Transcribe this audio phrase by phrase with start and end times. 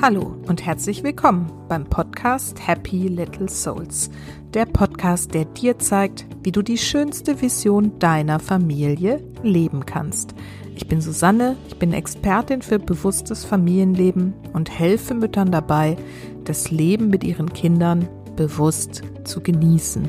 [0.00, 4.10] Hallo und herzlich willkommen beim Podcast Happy Little Souls.
[4.54, 10.36] Der Podcast, der dir zeigt, wie du die schönste Vision deiner Familie leben kannst.
[10.76, 15.96] Ich bin Susanne, ich bin Expertin für bewusstes Familienleben und helfe Müttern dabei,
[16.44, 20.08] das Leben mit ihren Kindern bewusst zu genießen.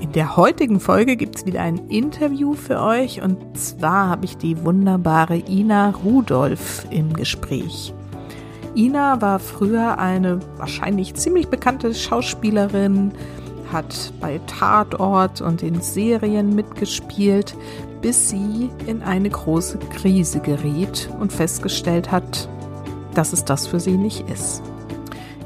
[0.00, 4.38] In der heutigen Folge gibt es wieder ein Interview für euch und zwar habe ich
[4.38, 7.92] die wunderbare Ina Rudolph im Gespräch.
[8.74, 13.12] Ina war früher eine wahrscheinlich ziemlich bekannte Schauspielerin,
[13.72, 17.56] hat bei Tatort und in Serien mitgespielt,
[18.00, 22.48] bis sie in eine große Krise geriet und festgestellt hat,
[23.14, 24.62] dass es das für sie nicht ist.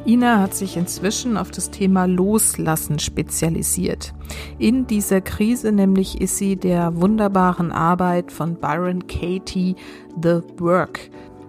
[0.06, 4.12] Ina hat sich inzwischen auf das Thema Loslassen spezialisiert.
[4.58, 9.76] In dieser Krise nämlich ist sie der wunderbaren Arbeit von Byron Katie
[10.22, 11.08] The Work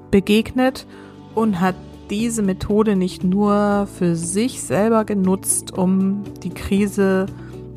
[0.10, 0.88] begegnet
[1.36, 1.76] und hat
[2.10, 7.26] diese Methode nicht nur für sich selber genutzt, um die Krise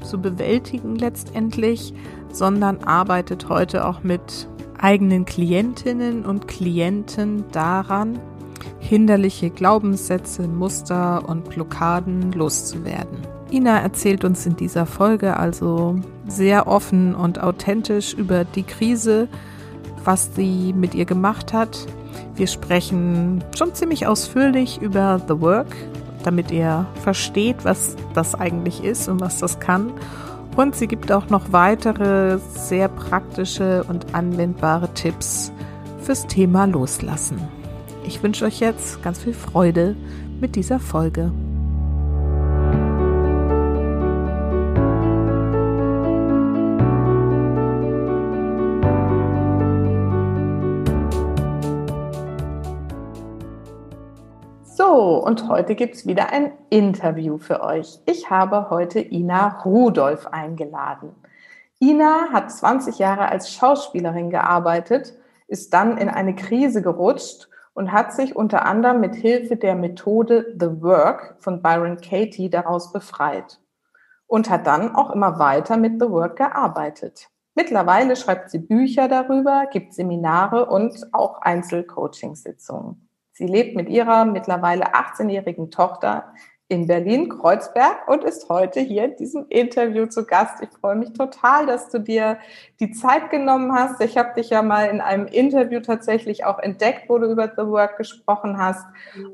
[0.02, 1.94] zu bewältigen letztendlich,
[2.30, 8.18] sondern arbeitet heute auch mit eigenen Klientinnen und Klienten daran,
[8.78, 13.18] hinderliche Glaubenssätze, Muster und Blockaden loszuwerden.
[13.50, 19.28] Ina erzählt uns in dieser Folge also sehr offen und authentisch über die Krise,
[20.04, 21.86] was sie mit ihr gemacht hat.
[22.38, 25.74] Wir sprechen schon ziemlich ausführlich über The Work,
[26.22, 29.92] damit ihr versteht, was das eigentlich ist und was das kann.
[30.54, 35.50] Und sie gibt auch noch weitere sehr praktische und anwendbare Tipps
[36.00, 37.40] fürs Thema Loslassen.
[38.06, 39.96] Ich wünsche euch jetzt ganz viel Freude
[40.40, 41.32] mit dieser Folge.
[55.08, 57.98] So, und heute gibt es wieder ein Interview für euch.
[58.04, 61.14] Ich habe heute Ina Rudolph eingeladen.
[61.80, 65.14] Ina hat 20 Jahre als Schauspielerin gearbeitet,
[65.46, 70.54] ist dann in eine Krise gerutscht und hat sich unter anderem mit Hilfe der Methode
[70.60, 73.60] The Work von Byron Katie daraus befreit
[74.26, 77.30] und hat dann auch immer weiter mit The Work gearbeitet.
[77.54, 83.07] Mittlerweile schreibt sie Bücher darüber, gibt Seminare und auch Einzelcoachingsitzungen.
[83.38, 86.24] Sie lebt mit ihrer mittlerweile 18-jährigen Tochter
[86.66, 90.60] in Berlin-Kreuzberg und ist heute hier in diesem Interview zu Gast.
[90.60, 92.38] Ich freue mich total, dass du dir
[92.80, 94.00] die Zeit genommen hast.
[94.00, 97.64] Ich habe dich ja mal in einem Interview tatsächlich auch entdeckt, wo du über The
[97.68, 98.84] Work gesprochen hast.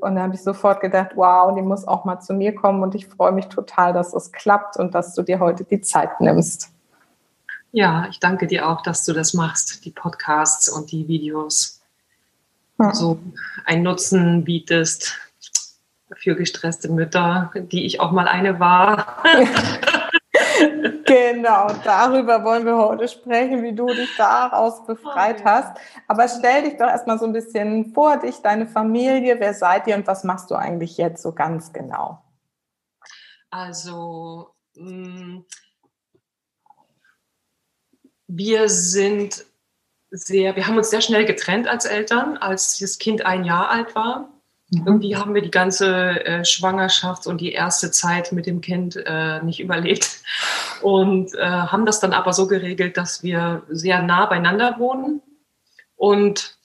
[0.01, 2.83] Und da habe ich sofort gedacht, wow, die muss auch mal zu mir kommen.
[2.83, 6.21] Und ich freue mich total, dass es klappt und dass du dir heute die Zeit
[6.21, 6.69] nimmst.
[7.71, 11.74] Ja, ich danke dir auch, dass du das machst, die Podcasts und die Videos.
[12.77, 12.93] Ja.
[12.93, 13.19] So
[13.65, 15.17] einen Nutzen bietest
[16.17, 19.23] für gestresste Mütter, die ich auch mal eine war.
[21.05, 25.77] genau, darüber wollen wir heute sprechen, wie du dich daraus befreit hast.
[26.07, 29.95] Aber stell dich doch erstmal so ein bisschen vor, dich, deine Familie, wer seid ihr
[29.95, 32.21] und was machst du eigentlich jetzt so ganz genau?
[33.49, 35.39] Also, mm,
[38.27, 39.45] wir sind
[40.15, 43.95] sehr, wir haben uns sehr schnell getrennt als Eltern, als das Kind ein Jahr alt
[43.95, 44.29] war.
[44.69, 44.83] Mhm.
[44.85, 49.41] Irgendwie haben wir die ganze äh, Schwangerschaft und die erste Zeit mit dem Kind äh,
[49.43, 50.21] nicht überlebt
[50.81, 55.21] und äh, haben das dann aber so geregelt, dass wir sehr nah beieinander wohnen
[55.95, 56.55] und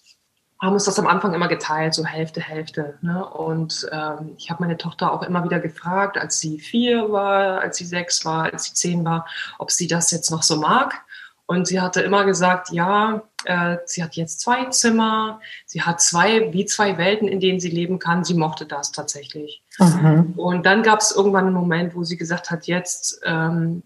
[0.60, 2.98] haben uns das am Anfang immer geteilt, so Hälfte, Hälfte.
[3.00, 3.24] Ne?
[3.24, 7.78] Und ähm, ich habe meine Tochter auch immer wieder gefragt, als sie vier war, als
[7.78, 9.26] sie sechs war, als sie zehn war,
[9.58, 11.02] ob sie das jetzt noch so mag.
[11.50, 16.52] Und sie hatte immer gesagt, ja, äh, sie hat jetzt zwei Zimmer, sie hat zwei,
[16.52, 18.22] wie zwei Welten, in denen sie leben kann.
[18.22, 19.60] Sie mochte das tatsächlich.
[19.80, 20.34] Mhm.
[20.36, 23.82] Und dann gab es irgendwann einen Moment, wo sie gesagt hat, jetzt ähm,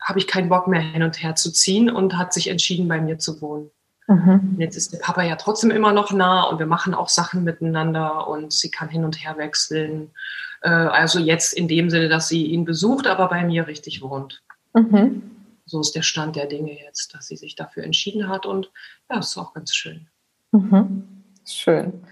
[0.00, 3.00] habe ich keinen Bock mehr hin und her zu ziehen und hat sich entschieden, bei
[3.00, 3.68] mir zu wohnen.
[4.06, 4.54] Mhm.
[4.58, 8.28] Jetzt ist der Papa ja trotzdem immer noch nah und wir machen auch Sachen miteinander
[8.28, 10.12] und sie kann hin und her wechseln.
[10.60, 14.40] Äh, also jetzt in dem Sinne, dass sie ihn besucht, aber bei mir richtig wohnt.
[14.72, 15.34] Mhm
[15.68, 18.72] so ist der Stand der Dinge jetzt, dass sie sich dafür entschieden hat und
[19.10, 20.08] ja, ist auch ganz schön.
[20.52, 21.06] Mhm.
[21.46, 22.04] Schön.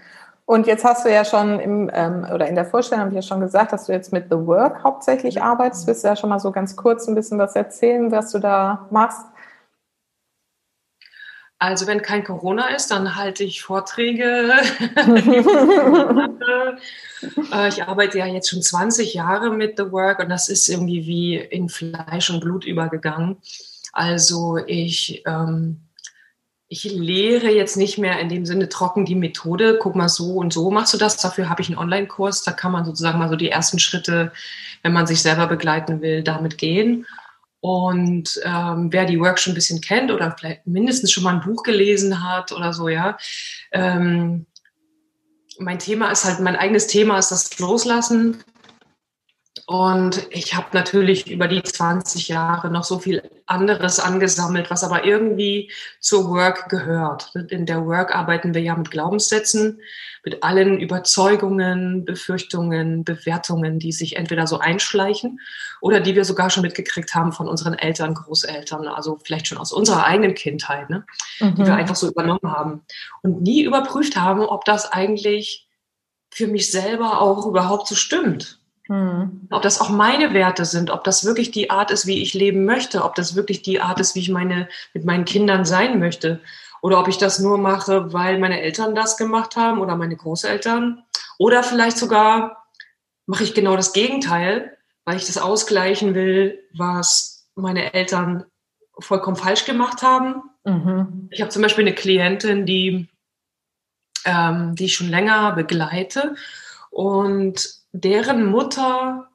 [0.45, 3.21] Und jetzt hast du ja schon im, ähm, oder in der Vorstellung habe ich ja
[3.21, 5.87] schon gesagt, dass du jetzt mit The Work hauptsächlich arbeitest.
[5.87, 8.87] Willst du ja schon mal so ganz kurz ein bisschen was erzählen, was du da
[8.89, 9.25] machst?
[11.59, 14.53] Also wenn kein Corona ist, dann halte ich Vorträge.
[17.53, 21.05] Äh, ich arbeite ja jetzt schon 20 Jahre mit The Work und das ist irgendwie
[21.05, 23.37] wie in Fleisch und Blut übergegangen.
[23.93, 25.87] Also ich ähm,
[26.69, 30.51] ich lehre jetzt nicht mehr in dem Sinne trocken die Methode, guck mal so und
[30.51, 31.17] so machst du das.
[31.17, 34.33] Dafür habe ich einen Online-Kurs, da kann man sozusagen mal so die ersten Schritte,
[34.83, 37.05] wenn man sich selber begleiten will, damit gehen.
[37.61, 41.41] Und ähm, wer die Work schon ein bisschen kennt oder vielleicht mindestens schon mal ein
[41.41, 43.17] Buch gelesen hat oder so, ja,
[43.71, 44.45] ähm,
[45.59, 48.43] mein Thema ist halt, mein eigenes Thema ist das Loslassen
[49.69, 55.03] und ich habe natürlich über die 20 Jahre noch so viel anderes angesammelt, was aber
[55.03, 55.69] irgendwie
[55.99, 57.33] zur Work gehört.
[57.49, 59.81] In der Work arbeiten wir ja mit Glaubenssätzen,
[60.23, 65.41] mit allen Überzeugungen, Befürchtungen, Bewertungen, die sich entweder so einschleichen
[65.81, 69.73] oder die wir sogar schon mitgekriegt haben von unseren Eltern, Großeltern, also vielleicht schon aus
[69.73, 71.05] unserer eigenen Kindheit, ne?
[71.41, 71.55] Mhm.
[71.55, 71.79] die wir mhm.
[71.79, 72.85] einfach so übernommen haben
[73.21, 75.67] und nie überprüft haben, ob das eigentlich
[76.29, 78.56] für mich selber auch überhaupt so stimmt.
[78.87, 79.47] Hm.
[79.51, 82.65] Ob das auch meine Werte sind, ob das wirklich die Art ist, wie ich leben
[82.65, 86.41] möchte, ob das wirklich die Art ist, wie ich meine, mit meinen Kindern sein möchte.
[86.81, 91.03] Oder ob ich das nur mache, weil meine Eltern das gemacht haben oder meine Großeltern.
[91.37, 92.67] Oder vielleicht sogar
[93.25, 98.45] mache ich genau das Gegenteil, weil ich das ausgleichen will, was meine Eltern
[98.99, 100.43] vollkommen falsch gemacht haben.
[100.63, 101.29] Mhm.
[101.31, 103.09] Ich habe zum Beispiel eine Klientin, die,
[104.25, 106.35] ähm, die ich schon länger begleite.
[106.89, 107.69] Und
[108.03, 109.29] deren Mutter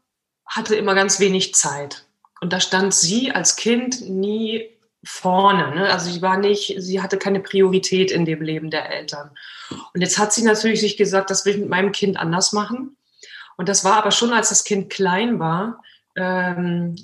[0.47, 2.05] hatte immer ganz wenig Zeit.
[2.41, 4.69] Und da stand sie als Kind nie
[5.05, 5.75] vorne.
[5.75, 5.93] Ne?
[5.93, 9.31] Also sie war nicht, sie hatte keine Priorität in dem Leben der Eltern.
[9.95, 12.97] Und jetzt hat sie natürlich sich gesagt, das will ich mit meinem Kind anders machen.
[13.57, 15.83] Und das war aber schon, als das Kind klein war,
[16.17, 16.97] ähm,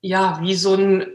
[0.00, 1.06] ja, wie so ein,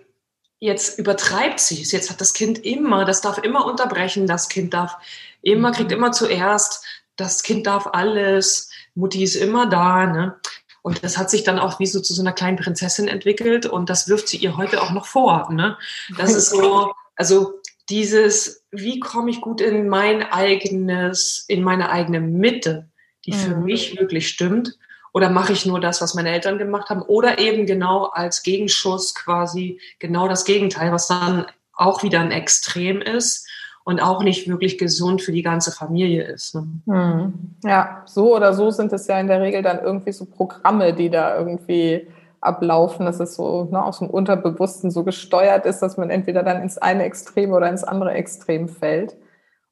[0.59, 1.91] jetzt übertreibt sie es.
[1.91, 4.97] Jetzt hat das Kind immer, das darf immer unterbrechen, das Kind darf
[5.41, 6.85] immer, kriegt immer zuerst,
[7.15, 8.69] das Kind darf alles.
[8.95, 10.05] Mutti ist immer da.
[10.05, 10.35] Ne?
[10.81, 13.89] Und das hat sich dann auch wie so zu so einer kleinen Prinzessin entwickelt und
[13.89, 15.51] das wirft sie ihr heute auch noch vor.
[15.51, 15.77] Ne?
[16.17, 17.59] Das ist so, also
[17.89, 22.89] dieses, wie komme ich gut in mein eigenes, in meine eigene Mitte,
[23.25, 23.63] die für mhm.
[23.63, 24.77] mich wirklich stimmt.
[25.13, 27.01] Oder mache ich nur das, was meine Eltern gemacht haben?
[27.01, 33.01] Oder eben genau als Gegenschuss quasi genau das Gegenteil, was dann auch wieder ein Extrem
[33.01, 33.44] ist
[33.85, 36.55] und auch nicht wirklich gesund für die ganze Familie ist.
[36.55, 36.67] Ne?
[36.87, 37.33] Hm.
[37.63, 41.09] Ja, so oder so sind es ja in der Regel dann irgendwie so Programme, die
[41.09, 42.07] da irgendwie
[42.41, 46.63] ablaufen, dass es so ne, aus dem Unterbewussten so gesteuert ist, dass man entweder dann
[46.63, 49.15] ins eine Extrem oder ins andere Extrem fällt.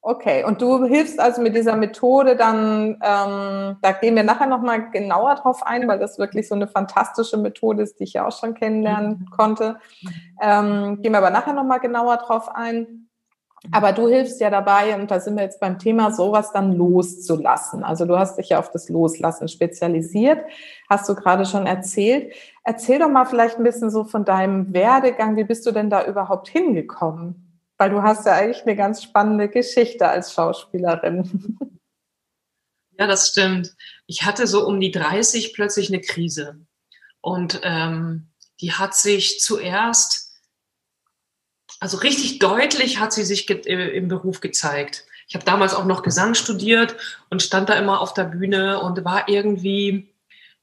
[0.06, 4.92] Okay, und du hilfst also mit dieser Methode dann, ähm, da gehen wir nachher nochmal
[4.92, 8.38] genauer drauf ein, weil das wirklich so eine fantastische Methode ist, die ich ja auch
[8.38, 9.30] schon kennenlernen mhm.
[9.32, 9.78] konnte.
[10.42, 13.03] Ähm, gehen wir aber nachher nochmal genauer drauf ein.
[13.72, 17.84] Aber du hilfst ja dabei, und da sind wir jetzt beim Thema, sowas dann loszulassen.
[17.84, 20.44] Also du hast dich ja auf das Loslassen spezialisiert,
[20.90, 22.34] hast du gerade schon erzählt.
[22.64, 25.38] Erzähl doch mal vielleicht ein bisschen so von deinem Werdegang.
[25.38, 27.62] Wie bist du denn da überhaupt hingekommen?
[27.78, 31.58] Weil du hast ja eigentlich eine ganz spannende Geschichte als Schauspielerin.
[33.00, 33.76] Ja, das stimmt.
[34.06, 36.60] Ich hatte so um die 30 plötzlich eine Krise.
[37.22, 38.30] Und ähm,
[38.62, 40.33] die hat sich zuerst
[41.84, 45.04] also richtig deutlich hat sie sich äh, im Beruf gezeigt.
[45.28, 46.96] Ich habe damals auch noch Gesang studiert
[47.30, 50.08] und stand da immer auf der Bühne und war irgendwie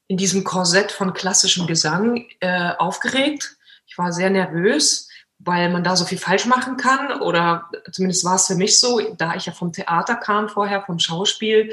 [0.07, 3.55] in diesem Korsett von klassischem Gesang äh, aufgeregt.
[3.85, 8.37] Ich war sehr nervös, weil man da so viel falsch machen kann oder zumindest war
[8.37, 11.71] es für mich so, da ich ja vom Theater kam vorher, vom Schauspiel,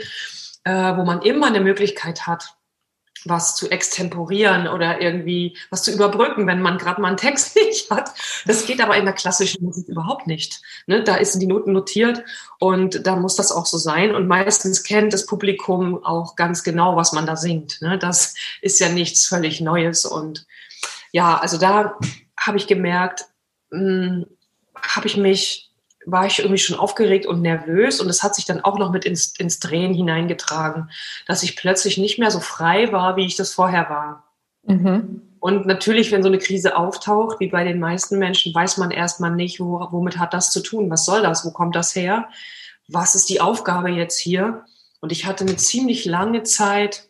[0.65, 2.55] äh, wo man immer eine Möglichkeit hat,
[3.25, 7.91] was zu extemporieren oder irgendwie was zu überbrücken, wenn man gerade mal einen Text nicht
[7.91, 8.11] hat.
[8.47, 10.63] Das geht aber in der klassischen Musik überhaupt nicht.
[10.87, 11.03] Ne?
[11.03, 12.23] Da sind die Noten notiert
[12.59, 14.15] und da muss das auch so sein.
[14.15, 17.81] Und meistens kennt das Publikum auch ganz genau, was man da singt.
[17.83, 17.99] Ne?
[17.99, 20.05] Das ist ja nichts völlig Neues.
[20.05, 20.47] Und
[21.13, 21.99] ja, also da
[22.39, 23.27] habe ich gemerkt,
[23.71, 24.27] hm,
[24.77, 25.68] habe ich mich
[26.11, 29.05] war ich irgendwie schon aufgeregt und nervös und es hat sich dann auch noch mit
[29.05, 30.91] ins, ins Drehen hineingetragen,
[31.27, 34.25] dass ich plötzlich nicht mehr so frei war, wie ich das vorher war.
[34.65, 35.23] Mhm.
[35.41, 39.35] Und natürlich, wenn so eine Krise auftaucht, wie bei den meisten Menschen, weiß man erstmal
[39.35, 40.91] nicht, wo, womit hat das zu tun?
[40.91, 41.45] Was soll das?
[41.45, 42.29] Wo kommt das her?
[42.89, 44.65] Was ist die Aufgabe jetzt hier?
[45.01, 47.09] Und ich hatte eine ziemlich lange Zeit,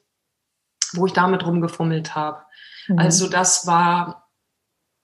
[0.93, 2.43] wo ich damit rumgefummelt habe.
[2.89, 2.99] Mhm.
[2.99, 4.28] Also das war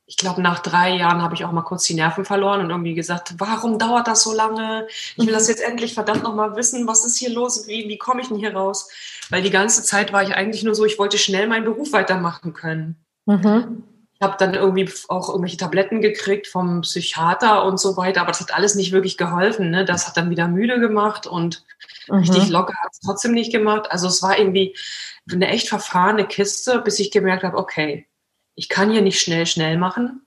[0.07, 2.95] ich glaube, nach drei Jahren habe ich auch mal kurz die Nerven verloren und irgendwie
[2.95, 4.87] gesagt, warum dauert das so lange?
[5.17, 7.67] Ich will das jetzt endlich verdammt nochmal wissen, was ist hier los?
[7.67, 8.91] Wie, wie komme ich denn hier raus?
[9.31, 12.53] Weil die ganze Zeit war ich eigentlich nur so, ich wollte schnell meinen Beruf weitermachen
[12.53, 12.97] können.
[13.25, 13.85] Mhm.
[14.15, 18.41] Ich habe dann irgendwie auch irgendwelche Tabletten gekriegt vom Psychiater und so weiter, aber das
[18.41, 19.71] hat alles nicht wirklich geholfen.
[19.71, 19.87] Ne?
[19.87, 21.65] Das hat dann wieder müde gemacht und
[22.09, 22.19] mhm.
[22.19, 23.91] richtig locker hat es trotzdem nicht gemacht.
[23.91, 24.77] Also es war irgendwie
[25.33, 28.07] eine echt verfahrene Kiste, bis ich gemerkt habe, okay,
[28.55, 30.27] ich kann hier nicht schnell, schnell machen.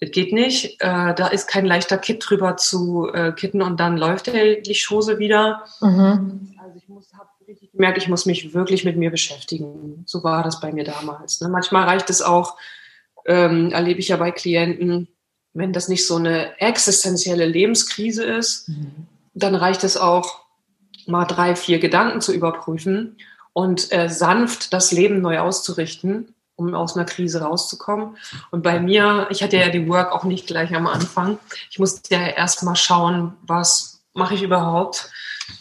[0.00, 0.80] das geht nicht.
[0.80, 5.18] Äh, da ist kein leichter Kit drüber zu äh, kitten und dann läuft die Schose
[5.18, 5.64] wieder.
[5.80, 6.54] Mhm.
[6.62, 10.04] Also ich muss, habe richtig gemerkt, ich muss mich wirklich mit mir beschäftigen.
[10.06, 11.40] So war das bei mir damals.
[11.40, 11.48] Ne?
[11.48, 12.56] Manchmal reicht es auch,
[13.26, 15.08] ähm, erlebe ich ja bei Klienten,
[15.54, 19.06] wenn das nicht so eine existenzielle Lebenskrise ist, mhm.
[19.34, 20.46] dann reicht es auch,
[21.06, 23.16] mal drei, vier Gedanken zu überprüfen
[23.54, 28.16] und äh, sanft das Leben neu auszurichten um aus einer Krise rauszukommen.
[28.50, 31.38] Und bei mir, ich hatte ja die Work auch nicht gleich am Anfang.
[31.70, 35.10] Ich musste ja erst mal schauen, was mache ich überhaupt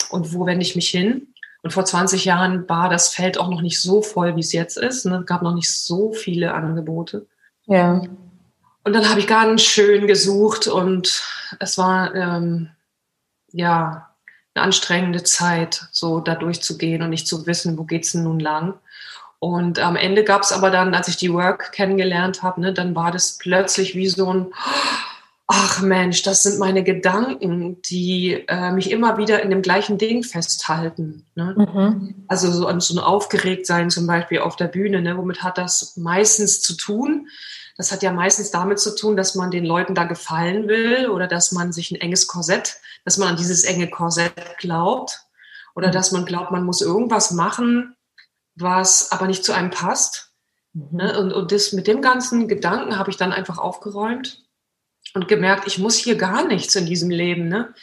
[0.09, 1.27] und wo wende ich mich hin.
[1.61, 4.77] Und vor 20 Jahren war das Feld auch noch nicht so voll, wie es jetzt
[4.77, 5.05] ist.
[5.05, 5.17] Ne?
[5.17, 7.27] Es gab noch nicht so viele Angebote.
[7.65, 8.01] Ja.
[8.83, 11.23] Und dann habe ich ganz schön gesucht und
[11.59, 12.69] es war ähm,
[13.51, 14.09] ja
[14.55, 18.73] eine anstrengende Zeit, so da durchzugehen und nicht zu wissen, wo geht's denn nun lang.
[19.39, 22.95] Und am Ende gab es aber dann, als ich die Work kennengelernt habe, ne, dann
[22.95, 24.47] war das plötzlich wie so ein,
[25.45, 30.23] ach Mensch, das sind meine Gedanken, die äh, mich immer wieder in dem gleichen Ding
[30.23, 31.25] festhalten.
[31.35, 31.55] Ne?
[31.55, 32.25] Mhm.
[32.27, 35.17] Also so, so ein Aufgeregtsein zum Beispiel auf der Bühne, ne?
[35.17, 37.27] womit hat das meistens zu tun?
[37.77, 41.27] Das hat ja meistens damit zu tun, dass man den Leuten da gefallen will oder
[41.27, 45.21] dass man sich ein enges Korsett, dass man an dieses enge Korsett glaubt
[45.75, 45.91] oder mhm.
[45.93, 47.95] dass man glaubt, man muss irgendwas machen,
[48.57, 50.31] was aber nicht zu einem passt.
[50.73, 50.97] Mhm.
[50.97, 51.19] Ne?
[51.19, 54.43] Und, und das, mit dem ganzen Gedanken habe ich dann einfach aufgeräumt
[55.13, 57.47] und gemerkt, ich muss hier gar nichts in diesem Leben.
[57.47, 57.73] Ne?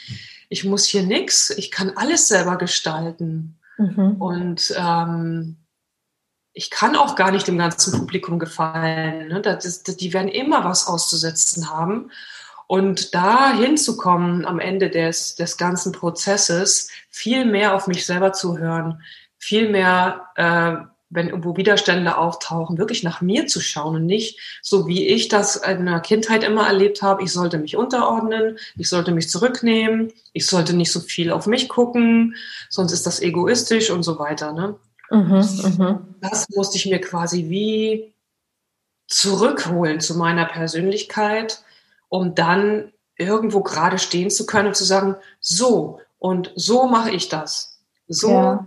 [0.49, 3.59] Ich muss hier nichts, ich kann alles selber gestalten.
[3.79, 4.17] Mhm.
[4.21, 5.57] Und ähm,
[6.53, 9.29] ich kann auch gar nicht dem ganzen Publikum gefallen.
[9.29, 9.41] Ne?
[9.41, 12.11] Das ist, die werden immer was auszusetzen haben.
[12.67, 18.57] Und da hinzukommen am Ende des, des ganzen Prozesses, viel mehr auf mich selber zu
[18.57, 19.03] hören,
[19.45, 24.87] viel mehr, äh, wenn irgendwo Widerstände auftauchen, wirklich nach mir zu schauen und nicht so,
[24.87, 27.23] wie ich das in der Kindheit immer erlebt habe.
[27.23, 31.69] Ich sollte mich unterordnen, ich sollte mich zurücknehmen, ich sollte nicht so viel auf mich
[31.69, 32.37] gucken,
[32.71, 34.53] sonst ist das egoistisch und so weiter.
[34.53, 34.77] Ne?
[35.11, 36.01] Mhm, mh.
[36.23, 38.15] Das musste ich mir quasi wie
[39.09, 41.63] zurückholen zu meiner Persönlichkeit,
[42.09, 47.29] um dann irgendwo gerade stehen zu können und zu sagen, so und so mache ich
[47.29, 47.79] das.
[48.09, 48.67] So ja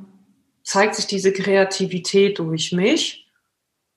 [0.68, 3.26] zeigt sich diese Kreativität durch mich.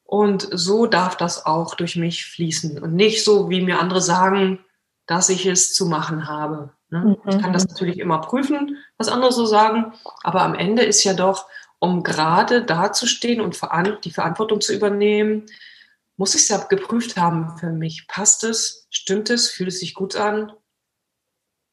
[0.05, 2.81] Und so darf das auch durch mich fließen.
[2.81, 4.65] Und nicht so, wie mir andere sagen,
[5.07, 6.71] dass ich es zu machen habe.
[6.89, 7.19] Ne?
[7.25, 7.31] Mhm.
[7.31, 9.95] Ich kann das natürlich immer prüfen, was andere so sagen.
[10.23, 11.47] Aber am Ende ist ja doch,
[11.81, 13.61] um gerade dazustehen und
[14.05, 15.47] die Verantwortung zu übernehmen,
[16.17, 18.07] muss ich es ja geprüft haben für mich.
[18.07, 18.87] Passt es?
[18.91, 19.51] Stimmt es?
[19.51, 20.53] Fühlt es sich gut an?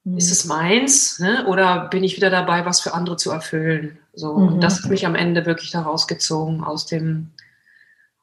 [0.06, 0.32] Ist mhm.
[0.32, 1.20] es meins?
[1.20, 1.46] Ne?
[1.46, 4.00] Oder bin ich wieder dabei, was für andere zu erfüllen?
[4.18, 4.48] So, mhm.
[4.48, 7.32] und das hat mich am Ende wirklich da rausgezogen aus dem,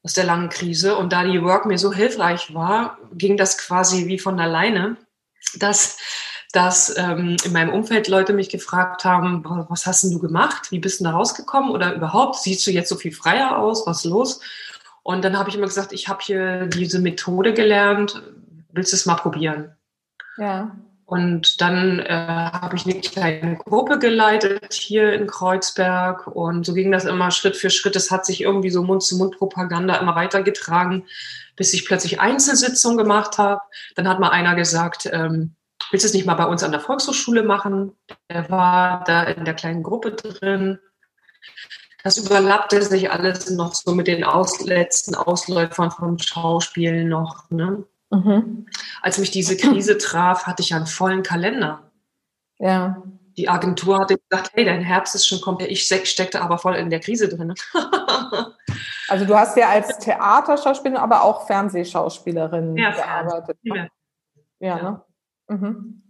[0.03, 0.97] aus der langen Krise.
[0.97, 4.97] Und da die Work mir so hilfreich war, ging das quasi wie von alleine,
[5.55, 5.99] dass,
[6.53, 10.73] dass ähm, in meinem Umfeld Leute mich gefragt haben, was hast denn du gemacht?
[10.73, 11.71] Wie bist du da rausgekommen?
[11.71, 13.87] Oder überhaupt, siehst du jetzt so viel freier aus?
[13.87, 14.41] Was ist los?
[15.05, 18.21] Und dann habe ich immer gesagt, ich habe hier diese Methode gelernt,
[18.73, 19.77] willst du es mal probieren?
[20.39, 20.75] Ja.
[21.07, 26.91] Und dann äh, habe ich eine kleine Gruppe geleitet hier in Kreuzberg und so ging
[26.91, 27.95] das immer Schritt für Schritt.
[27.95, 31.05] Es hat sich irgendwie so Mund-zu-Mund-Propaganda immer weitergetragen,
[31.57, 33.61] bis ich plötzlich Einzelsitzungen gemacht habe.
[33.97, 35.55] Dann hat mal einer gesagt, ähm,
[35.91, 37.93] willst du es nicht mal bei uns an der Volkshochschule machen?
[38.31, 40.79] Der war da in der kleinen Gruppe drin.
[42.03, 47.51] Das überlappte sich alles noch so mit den aus letzten Ausläufern vom Schauspiel noch.
[47.51, 47.85] Ne?
[48.11, 48.67] Mhm.
[49.05, 51.91] Als mich diese Krise traf, hatte ich einen vollen Kalender.
[52.59, 53.03] Ja.
[53.37, 55.71] Die Agentur hatte gesagt, hey, dein Herbst ist schon komplett.
[55.71, 57.53] Ich steckte aber voll in der Krise drin.
[59.09, 63.59] also du hast ja als Theaterschauspielerin, aber auch Fernsehschauspielerin ja, gearbeitet.
[63.63, 63.89] Ja, ja,
[64.61, 64.83] ja.
[64.83, 65.03] Ne?
[65.49, 66.01] Mhm.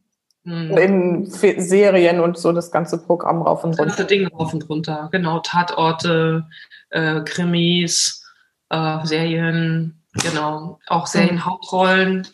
[0.44, 0.76] Mhm.
[0.76, 3.86] In Serien und so das ganze Programm rauf und runter.
[3.86, 5.40] Das ganze Ding rauf und runter, genau.
[5.40, 6.46] Tatorte,
[6.90, 8.22] äh, Krimis,
[8.68, 12.26] äh, Serien, Genau, auch Serienhauptrollen.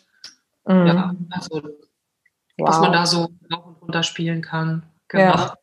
[0.65, 0.87] Mhm.
[0.87, 2.69] Ja, also wow.
[2.69, 4.85] was man da so rauf und runter spielen kann.
[5.07, 5.35] Genau.
[5.35, 5.53] Ja.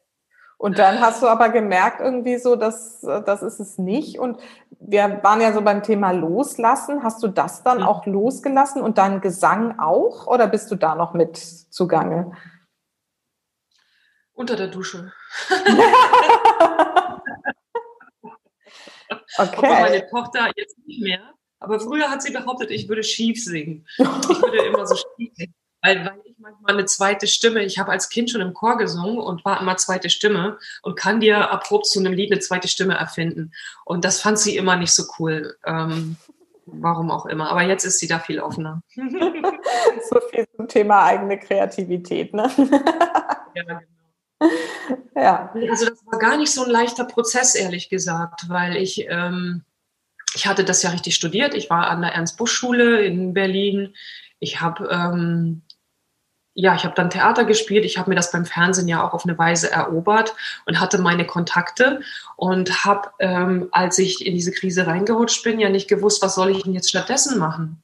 [0.59, 4.19] Und dann hast du aber gemerkt irgendwie so, dass das ist es nicht.
[4.19, 4.40] Und
[4.81, 7.05] wir waren ja so beim Thema Loslassen.
[7.05, 10.26] Hast du das dann auch losgelassen und deinen Gesang auch?
[10.26, 12.33] Oder bist du da noch mit zugange?
[14.33, 15.12] Unter der Dusche.
[19.38, 19.59] okay.
[19.59, 21.38] Obwohl meine Tochter jetzt nicht mehr.
[21.61, 23.87] Aber früher hat sie behauptet, ich würde schief singen.
[23.99, 25.55] Ich würde immer so schief singen.
[25.81, 29.19] Weil, weil ich manchmal eine zweite Stimme, ich habe als Kind schon im Chor gesungen
[29.19, 32.95] und war immer zweite Stimme und kann dir erprobt zu einem Lied eine zweite Stimme
[32.95, 33.53] erfinden.
[33.85, 35.57] Und das fand sie immer nicht so cool.
[35.65, 36.17] Ähm,
[36.73, 37.50] warum auch immer.
[37.50, 38.83] Aber jetzt ist sie da viel offener.
[38.97, 42.50] so viel zum Thema eigene Kreativität, ne?
[43.55, 43.81] ja, genau.
[45.17, 45.53] Ja.
[45.71, 49.65] Also das war gar nicht so ein leichter Prozess, ehrlich gesagt, weil ich, ähm,
[50.35, 51.54] ich hatte das ja richtig studiert.
[51.54, 53.94] Ich war an der Ernst-Busch-Schule in Berlin.
[54.38, 55.62] Ich habe ähm,
[56.61, 57.85] ja, ich habe dann Theater gespielt.
[57.85, 60.35] Ich habe mir das beim Fernsehen ja auch auf eine Weise erobert
[60.66, 62.00] und hatte meine Kontakte
[62.35, 66.50] und habe, ähm, als ich in diese Krise reingerutscht bin, ja nicht gewusst, was soll
[66.50, 67.80] ich denn jetzt stattdessen machen.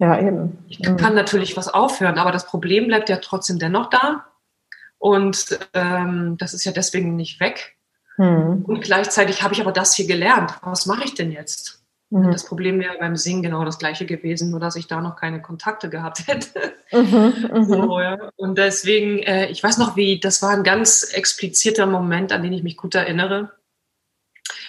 [0.00, 0.58] Ja, eben.
[0.66, 1.14] Ich kann mhm.
[1.14, 4.24] natürlich was aufhören, aber das Problem bleibt ja trotzdem dennoch da.
[4.98, 7.76] Und ähm, das ist ja deswegen nicht weg.
[8.16, 8.64] Mhm.
[8.66, 10.52] Und gleichzeitig habe ich aber das hier gelernt.
[10.62, 11.85] Was mache ich denn jetzt?
[12.10, 12.30] Mhm.
[12.30, 15.42] Das Problem wäre beim Singen genau das gleiche gewesen, nur dass ich da noch keine
[15.42, 16.74] Kontakte gehabt hätte.
[16.92, 18.30] Mhm, mhm, so, ja.
[18.36, 22.52] Und deswegen, äh, ich weiß noch, wie, das war ein ganz expliziter Moment, an den
[22.52, 23.52] ich mich gut erinnere.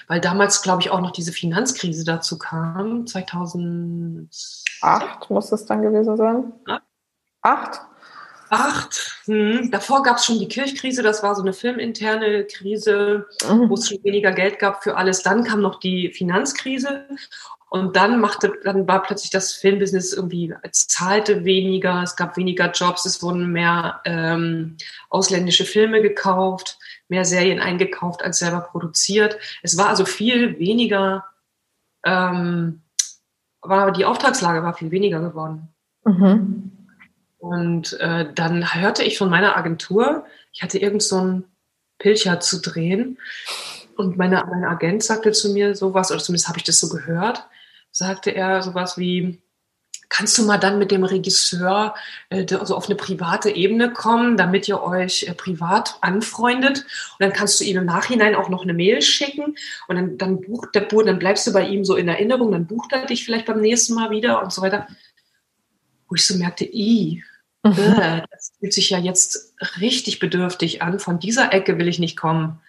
[0.07, 6.17] Weil damals, glaube ich, auch noch diese Finanzkrise dazu kam, 2008 muss es dann gewesen
[6.17, 6.53] sein.
[6.65, 6.83] Acht?
[7.41, 7.81] Acht.
[9.25, 9.69] Hm.
[9.71, 13.69] Davor gab es schon die Kirchkrise, das war so eine filminterne Krise, mhm.
[13.69, 15.23] wo es schon weniger Geld gab für alles.
[15.23, 17.05] Dann kam noch die Finanzkrise
[17.69, 22.71] und dann machte, dann war plötzlich das Filmbusiness irgendwie, es zahlte weniger, es gab weniger
[22.71, 24.77] Jobs, es wurden mehr ähm,
[25.09, 29.37] ausländische Filme gekauft, mehr Serien eingekauft als selber produziert.
[29.63, 31.25] Es war also viel weniger,
[32.05, 32.83] ähm,
[33.61, 35.67] war die Auftragslage war viel weniger geworden.
[36.05, 36.76] Mhm.
[37.37, 41.43] Und äh, dann hörte ich von meiner Agentur, ich hatte irgend so ein
[41.99, 43.19] Pilcher zu drehen.
[43.95, 47.45] Und meine, mein Agent sagte zu mir sowas, oder zumindest habe ich das so gehört,
[47.91, 49.41] sagte er sowas wie,
[50.09, 51.95] kannst du mal dann mit dem Regisseur
[52.29, 56.79] äh, also auf eine private Ebene kommen, damit ihr euch äh, privat anfreundet.
[56.79, 59.55] Und dann kannst du ihm im Nachhinein auch noch eine Mail schicken
[59.87, 62.67] und dann, dann bucht der Boden, dann bleibst du bei ihm so in Erinnerung, dann
[62.67, 64.87] bucht er dich vielleicht beim nächsten Mal wieder und so weiter
[66.07, 67.23] wo ich so merkte, i,
[67.63, 67.71] mhm.
[67.73, 70.99] äh, das fühlt sich ja jetzt richtig bedürftig an.
[70.99, 72.59] Von dieser Ecke will ich nicht kommen.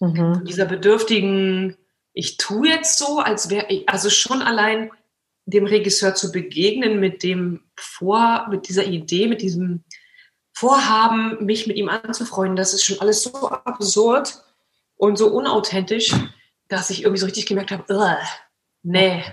[0.00, 0.34] Mhm.
[0.34, 1.76] Von dieser bedürftigen,
[2.12, 4.90] ich tue jetzt so, als wäre ich, also schon allein
[5.44, 9.82] dem Regisseur zu begegnen mit dem Vor, mit dieser Idee, mit diesem
[10.52, 14.44] Vorhaben, mich mit ihm anzufreunden, das ist schon alles so absurd
[14.96, 16.14] und so unauthentisch,
[16.68, 18.18] dass ich irgendwie so richtig gemerkt habe,
[18.82, 19.24] nee,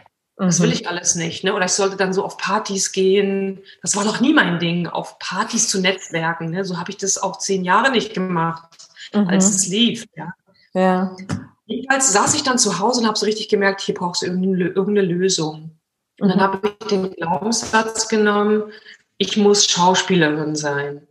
[0.45, 0.73] das will mhm.
[0.73, 1.43] ich alles nicht.
[1.43, 1.53] Ne?
[1.53, 3.59] Oder ich sollte dann so auf Partys gehen.
[3.81, 6.49] Das war noch nie mein Ding, auf Partys zu netzwerken.
[6.49, 6.63] Ne?
[6.63, 8.69] So habe ich das auch zehn Jahre nicht gemacht,
[9.13, 9.27] mhm.
[9.27, 10.05] als es lief.
[10.15, 10.33] Ja.
[10.73, 11.17] ja.
[11.65, 14.69] Jedenfalls saß ich dann zu Hause und habe so richtig gemerkt, hier brauchst du irgendeine,
[14.69, 15.77] irgendeine Lösung.
[16.21, 16.41] Und dann mhm.
[16.41, 18.71] habe ich den Glaubenssatz genommen,
[19.17, 21.05] ich muss Schauspielerin sein.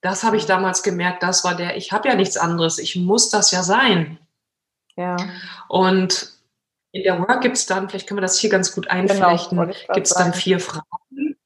[0.00, 3.30] Das habe ich damals gemerkt, das war der, ich habe ja nichts anderes, ich muss
[3.30, 4.18] das ja sein.
[4.96, 5.16] Ja.
[5.68, 6.32] Und
[6.92, 9.58] in der Work gibt es dann, vielleicht können wir das hier ganz gut genau, einflechten,
[9.58, 11.36] genau, gibt es dann vier Fragen.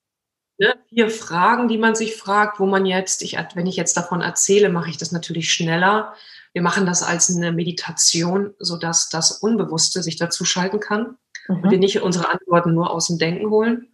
[0.58, 0.74] Ne?
[0.88, 4.70] Vier Fragen, die man sich fragt, wo man jetzt, ich, wenn ich jetzt davon erzähle,
[4.70, 6.14] mache ich das natürlich schneller.
[6.52, 11.62] Wir machen das als eine Meditation, sodass das Unbewusste sich dazu schalten kann mhm.
[11.62, 13.88] und wir nicht unsere Antworten nur aus dem Denken holen.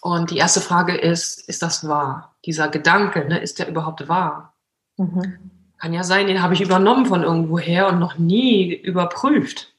[0.00, 2.36] Und die erste Frage ist, ist das wahr?
[2.44, 4.54] Dieser Gedanke, ne, ist der überhaupt wahr?
[4.96, 5.50] Mhm.
[5.78, 9.74] Kann ja sein, den habe ich übernommen von irgendwoher und noch nie überprüft.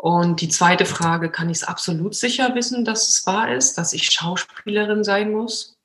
[0.00, 3.92] Und die zweite Frage, kann ich es absolut sicher wissen, dass es wahr ist, dass
[3.92, 5.76] ich Schauspielerin sein muss?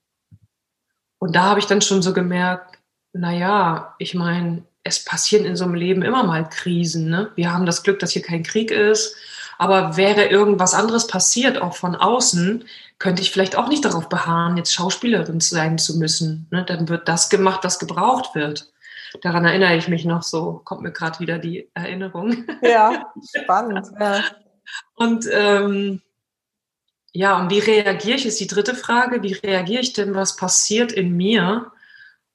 [1.19, 2.80] Und da habe ich dann schon so gemerkt,
[3.12, 7.10] naja, ich meine, es passieren in so einem Leben immer mal Krisen.
[7.10, 7.30] Ne?
[7.36, 9.17] Wir haben das Glück, dass hier kein Krieg ist.
[9.58, 12.63] Aber wäre irgendwas anderes passiert, auch von außen,
[12.99, 16.47] könnte ich vielleicht auch nicht darauf beharren, jetzt Schauspielerin sein zu müssen.
[16.51, 16.63] Ne?
[16.63, 18.71] Dann wird das gemacht, was gebraucht wird
[19.21, 22.45] daran erinnere ich mich noch so, kommt mir gerade wieder die Erinnerung.
[22.62, 23.88] Ja, spannend.
[23.99, 24.23] Ja.
[24.95, 26.01] Und ähm,
[27.12, 29.23] ja, und wie reagiere ich, ist die dritte Frage.
[29.23, 31.71] Wie reagiere ich denn, was passiert in mir?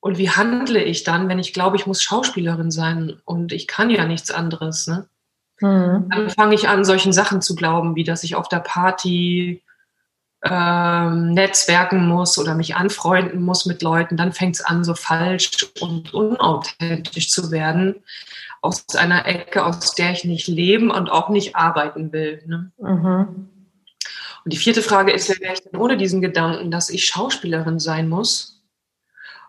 [0.00, 3.90] Und wie handle ich dann, wenn ich glaube, ich muss Schauspielerin sein und ich kann
[3.90, 4.86] ja nichts anderes?
[4.86, 5.06] Ne?
[5.60, 6.08] Mhm.
[6.08, 9.62] Dann fange ich an, solchen Sachen zu glauben, wie dass ich auf der Party
[10.42, 15.50] ähm, netzwerken muss oder mich anfreunden muss mit Leuten, dann fängt es an, so falsch
[15.81, 17.96] und unauthentisch zu werden,
[18.62, 22.42] aus einer Ecke, aus der ich nicht leben und auch nicht arbeiten will.
[22.46, 22.72] Ne?
[22.79, 23.48] Mhm.
[24.44, 27.79] Und die vierte Frage ist, wer wäre ich denn ohne diesen Gedanken, dass ich Schauspielerin
[27.79, 28.62] sein muss?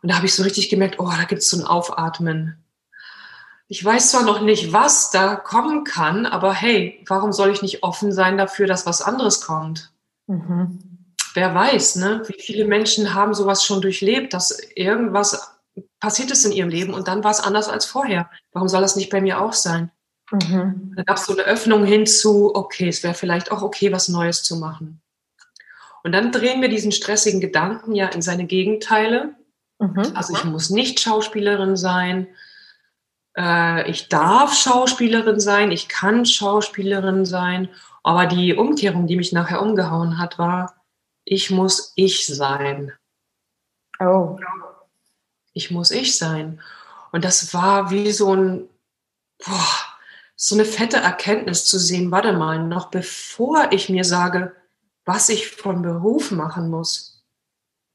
[0.02, 2.58] Und da habe ich so richtig gemerkt, oh, da gibt es so ein Aufatmen.
[3.68, 7.84] Ich weiß zwar noch nicht, was da kommen kann, aber hey, warum soll ich nicht
[7.84, 9.91] offen sein dafür, dass was anderes kommt?
[10.32, 10.80] Mhm.
[11.34, 12.24] Wer weiß, ne?
[12.28, 15.60] wie viele Menschen haben sowas schon durchlebt, dass irgendwas
[16.00, 18.30] passiert ist in ihrem Leben und dann war es anders als vorher.
[18.52, 19.92] Warum soll das nicht bei mir auch sein?
[20.32, 20.94] Mhm.
[20.96, 24.10] Da gab es so eine Öffnung hin zu, okay, es wäre vielleicht auch okay, was
[24.10, 25.02] Neues zu machen.
[26.04, 29.36] Und dann drehen wir diesen stressigen Gedanken ja in seine Gegenteile.
[29.80, 30.04] Mhm.
[30.16, 32.28] Also ich muss nicht Schauspielerin sein.
[33.38, 35.72] Äh, ich darf Schauspielerin sein.
[35.72, 37.70] Ich kann Schauspielerin sein.
[38.04, 40.76] Aber die Umkehrung, die mich nachher umgehauen hat, war,
[41.24, 42.92] ich muss ich sein.
[44.00, 44.38] Oh.
[45.54, 46.62] Ich muss ich sein.
[47.12, 48.70] Und das war wie so ein,
[49.46, 49.68] boah,
[50.36, 54.56] so eine fette Erkenntnis zu sehen, warte mal, noch bevor ich mir sage,
[55.06, 57.24] was ich von Beruf machen muss,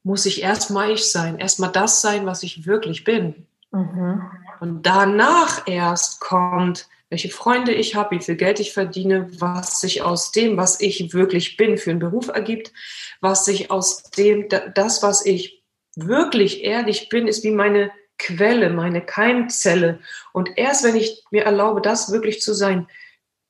[0.05, 3.47] muss ich erstmal ich sein, erstmal das sein, was ich wirklich bin.
[3.73, 4.23] Mhm.
[4.61, 10.03] Und danach erst kommt, welche Freunde ich habe, wie viel Geld ich verdiene, was sich
[10.03, 12.73] aus dem, was ich wirklich bin, für einen Beruf ergibt,
[13.21, 15.63] was sich aus dem, das, was ich
[15.95, 20.01] wirklich ehrlich bin, ist wie meine Quelle, meine Keimzelle.
[20.33, 22.89] Und erst wenn ich mir erlaube, das wirklich zu sein,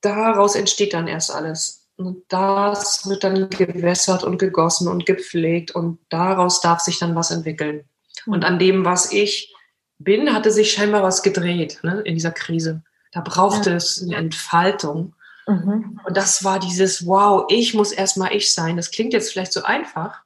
[0.01, 1.88] daraus entsteht dann erst alles.
[1.97, 7.31] Und das wird dann gewässert und gegossen und gepflegt und daraus darf sich dann was
[7.31, 7.88] entwickeln.
[8.27, 9.55] Und an dem, was ich
[9.99, 12.83] bin, hatte sich scheinbar was gedreht ne, in dieser Krise.
[13.12, 13.77] Da brauchte ja.
[13.77, 15.14] es eine Entfaltung.
[15.47, 16.01] Mhm.
[16.05, 18.77] Und das war dieses, wow, ich muss erstmal ich sein.
[18.77, 20.23] Das klingt jetzt vielleicht so einfach.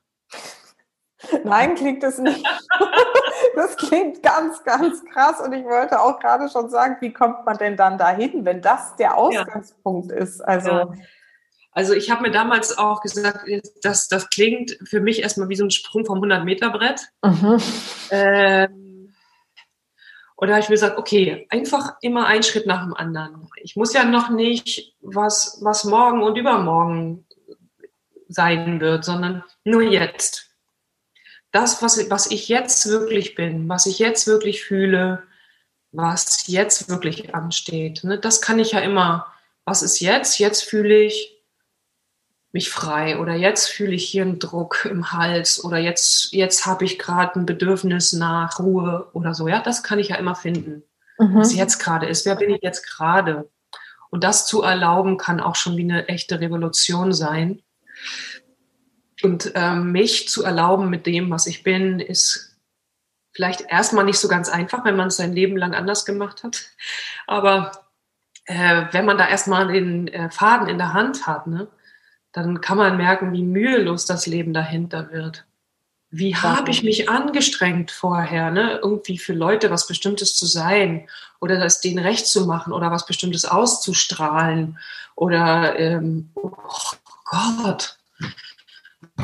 [1.44, 2.44] Nein, klingt es nicht.
[3.56, 5.40] Das klingt ganz, ganz krass.
[5.40, 8.96] Und ich wollte auch gerade schon sagen, wie kommt man denn dann dahin, wenn das
[8.96, 10.18] der Ausgangspunkt ja.
[10.18, 10.40] ist?
[10.40, 10.70] Also.
[10.70, 10.92] Ja.
[11.72, 13.46] Also ich habe mir damals auch gesagt,
[13.82, 17.08] dass das klingt für mich erstmal wie so ein Sprung vom 100-Meter-Brett.
[17.22, 17.58] Mhm.
[18.10, 18.89] Ähm,
[20.48, 23.48] habe ich mir gesagt, okay, einfach immer ein Schritt nach dem anderen.
[23.56, 27.26] Ich muss ja noch nicht, was, was morgen und übermorgen
[28.28, 30.50] sein wird, sondern nur jetzt
[31.52, 35.24] das, was, was ich jetzt wirklich bin, was ich jetzt wirklich fühle,
[35.92, 39.26] was jetzt wirklich ansteht, ne, das kann ich ja immer.
[39.64, 40.38] Was ist jetzt?
[40.38, 41.39] Jetzt fühle ich
[42.52, 46.84] mich frei oder jetzt fühle ich hier einen Druck im Hals oder jetzt, jetzt habe
[46.84, 49.46] ich gerade ein Bedürfnis nach Ruhe oder so.
[49.46, 50.82] Ja, das kann ich ja immer finden,
[51.18, 51.36] mhm.
[51.36, 52.26] was jetzt gerade ist.
[52.26, 53.48] Wer bin ich jetzt gerade?
[54.10, 57.62] Und das zu erlauben, kann auch schon wie eine echte Revolution sein.
[59.22, 62.56] Und ähm, mich zu erlauben mit dem, was ich bin, ist
[63.32, 66.64] vielleicht erstmal nicht so ganz einfach, wenn man es sein Leben lang anders gemacht hat.
[67.28, 67.70] Aber
[68.46, 71.68] äh, wenn man da erstmal den äh, Faden in der Hand hat, ne,
[72.32, 75.44] dann kann man merken, wie mühelos das Leben dahinter wird.
[76.10, 78.80] Wie habe ich mich angestrengt vorher, ne?
[78.82, 81.08] irgendwie für Leute was Bestimmtes zu sein
[81.40, 84.78] oder das denen recht zu machen oder was Bestimmtes auszustrahlen
[85.14, 86.50] oder ähm, oh
[87.26, 87.96] Gott,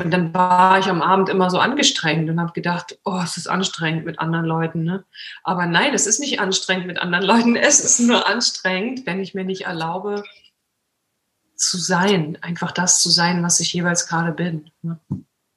[0.00, 3.48] und dann war ich am Abend immer so angestrengt und habe gedacht, oh, es ist
[3.48, 4.84] anstrengend mit anderen Leuten.
[4.84, 5.04] Ne?
[5.42, 7.56] Aber nein, es ist nicht anstrengend mit anderen Leuten.
[7.56, 10.24] Es ist nur anstrengend, wenn ich mir nicht erlaube,
[11.56, 12.38] zu sein.
[12.40, 14.70] Einfach das zu sein, was ich jeweils gerade bin.
[14.82, 14.98] Ne?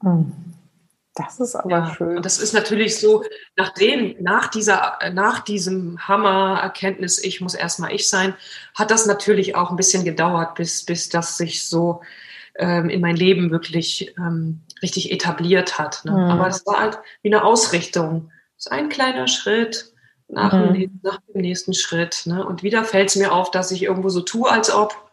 [0.02, 0.32] Hm.
[1.16, 1.94] Das ist aber ja.
[1.96, 2.18] schön.
[2.18, 3.24] Und das ist natürlich so,
[3.58, 8.36] nachdem, nach dieser, nach diesem Hammer-Erkenntnis, ich muss erstmal ich sein,
[8.74, 12.02] hat das natürlich auch ein bisschen gedauert, bis, bis das sich so
[12.56, 16.06] ähm, in mein Leben wirklich ähm, richtig etabliert hat.
[16.06, 16.12] Ne?
[16.12, 16.18] Mhm.
[16.18, 18.32] Aber es war halt wie eine Ausrichtung.
[18.58, 19.92] Es ist ein kleiner Schritt
[20.30, 20.74] nach, mhm.
[20.74, 22.22] dem, nach dem nächsten Schritt.
[22.26, 22.46] Ne?
[22.46, 25.09] Und wieder fällt es mir auf, dass ich irgendwo so tue, als ob,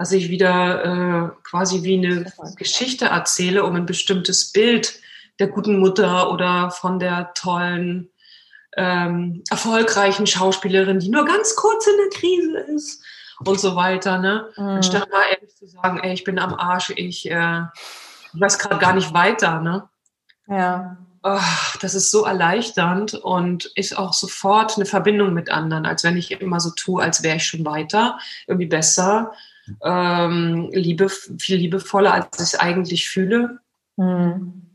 [0.00, 4.98] dass ich wieder äh, quasi wie eine Geschichte erzähle, um ein bestimmtes Bild
[5.38, 8.08] der guten Mutter oder von der tollen,
[8.78, 13.04] ähm, erfolgreichen Schauspielerin, die nur ganz kurz in der Krise ist
[13.44, 14.16] und so weiter.
[14.16, 14.48] Ne?
[14.56, 14.64] Mhm.
[14.64, 17.64] Anstatt mal ehrlich zu sagen, ey, ich bin am Arsch, ich, äh,
[18.32, 19.60] weiß gerade gar nicht weiter.
[19.60, 19.86] Ne?
[20.46, 20.96] Ja.
[21.22, 21.38] Oh,
[21.82, 26.30] das ist so erleichternd und ist auch sofort eine Verbindung mit anderen, als wenn ich
[26.30, 29.32] immer so tue, als wäre ich schon weiter, irgendwie besser,
[29.82, 33.58] ähm, liebe, viel liebevoller, als ich es eigentlich fühle.
[33.96, 34.70] Mhm.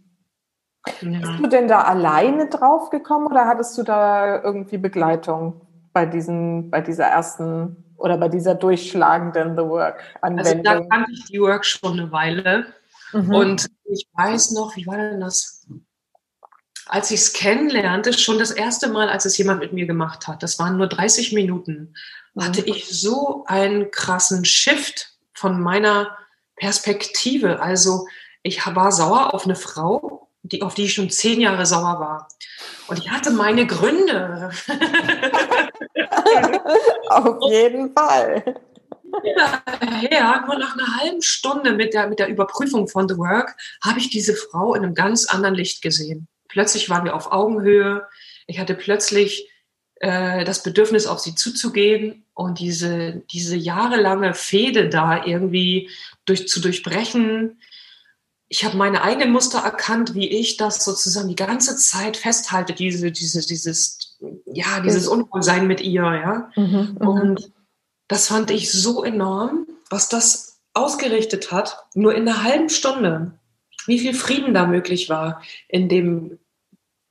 [1.01, 1.19] Ja.
[1.19, 5.61] Bist du denn da alleine drauf gekommen oder hattest du da irgendwie Begleitung
[5.93, 10.45] bei, diesen, bei dieser ersten oder bei dieser durchschlagenden The Work-Anwendung?
[10.45, 12.67] Also da kannte ich die Work schon eine Weile.
[13.13, 13.33] Mhm.
[13.33, 15.67] Und ich weiß noch, wie war denn das?
[16.87, 20.43] Als ich es kennenlernte, schon das erste Mal, als es jemand mit mir gemacht hat,
[20.43, 21.95] das waren nur 30 Minuten.
[22.37, 26.17] Hatte ich so einen krassen Shift von meiner
[26.55, 27.61] Perspektive.
[27.61, 28.07] Also
[28.43, 32.27] ich war sauer auf eine Frau, die, auf die ich schon zehn Jahre sauer war.
[32.87, 34.51] Und ich hatte meine Gründe.
[37.09, 38.55] Auf jeden Fall.
[39.23, 43.99] Ja, nur nach einer halben Stunde mit der, mit der Überprüfung von The Work habe
[43.99, 46.27] ich diese Frau in einem ganz anderen Licht gesehen.
[46.47, 48.07] Plötzlich waren wir auf Augenhöhe.
[48.45, 49.49] Ich hatte plötzlich
[49.95, 55.89] äh, das Bedürfnis, auf sie zuzugehen und diese, diese jahrelange Fehde da irgendwie
[56.25, 57.61] durch, zu durchbrechen.
[58.49, 63.11] Ich habe meine eigenen Muster erkannt, wie ich das sozusagen die ganze Zeit festhalte, diese,
[63.11, 66.51] diese, dieses, ja, dieses Unwohlsein mit ihr, ja.
[66.55, 67.51] Mhm, mhm, und
[68.07, 73.39] das fand ich so enorm, was das ausgerichtet hat, nur in einer halben Stunde,
[73.87, 76.37] wie viel Frieden da möglich war in dem,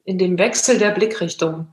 [0.05, 1.69] in dem Wechsel der Blickrichtung,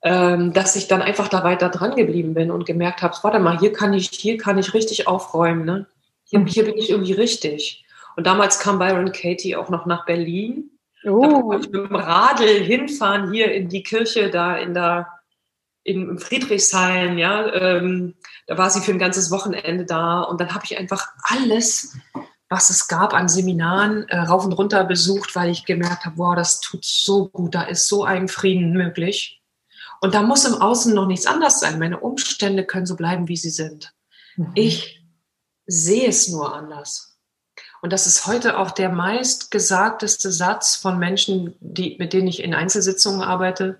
[0.00, 3.72] dass ich dann einfach da weiter dran geblieben bin und gemerkt habe, warte mal, hier
[3.72, 5.86] kann ich, hier kann ich richtig aufräumen, ne?
[6.24, 7.84] Hier, hier bin ich irgendwie richtig.
[8.16, 10.70] Und damals kam Byron Katie auch noch nach Berlin.
[11.04, 11.20] Oh.
[11.20, 15.08] Da konnte ich mit dem Radl hinfahren hier in die Kirche da in der
[15.84, 18.14] in Friedrichshain, ja, ähm,
[18.46, 21.96] da war sie für ein ganzes Wochenende da und dann habe ich einfach alles,
[22.50, 26.34] was es gab an Seminaren, äh, rauf und runter besucht, weil ich gemerkt habe, wow,
[26.36, 29.37] das tut so gut, da ist so ein Frieden möglich.
[30.00, 31.78] Und da muss im Außen noch nichts anders sein.
[31.78, 33.94] Meine Umstände können so bleiben, wie sie sind.
[34.36, 34.52] Mhm.
[34.54, 35.04] Ich
[35.66, 37.18] sehe es nur anders.
[37.80, 42.54] Und das ist heute auch der meistgesagteste Satz von Menschen, die, mit denen ich in
[42.54, 43.78] Einzelsitzungen arbeite,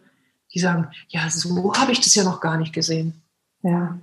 [0.54, 3.22] die sagen, ja, so habe ich das ja noch gar nicht gesehen.
[3.62, 3.98] Ja,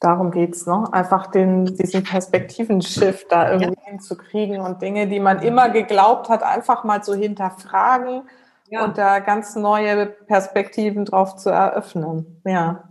[0.00, 0.86] darum geht es, ne?
[0.92, 3.90] Einfach den, diesen Perspektivenshift da irgendwie ja.
[3.90, 8.22] hinzukriegen und Dinge, die man immer geglaubt hat, einfach mal zu hinterfragen
[8.70, 8.84] ja.
[8.84, 12.42] und da ganz neue Perspektiven drauf zu eröffnen.
[12.44, 12.88] Ja.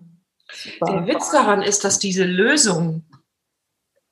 [0.51, 0.85] Super.
[0.91, 3.03] Der Witz daran ist, dass diese Lösung,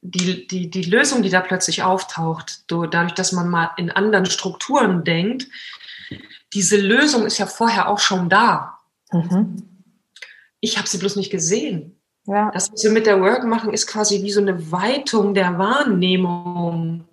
[0.01, 5.03] die, die, die Lösung, die da plötzlich auftaucht, dadurch, dass man mal in anderen Strukturen
[5.03, 5.47] denkt,
[6.53, 8.79] diese Lösung ist ja vorher auch schon da.
[9.11, 9.85] Mhm.
[10.59, 11.99] Ich habe sie bloß nicht gesehen.
[12.25, 12.51] Ja.
[12.51, 17.07] Das, was wir mit der Work machen, ist quasi wie so eine Weitung der Wahrnehmung.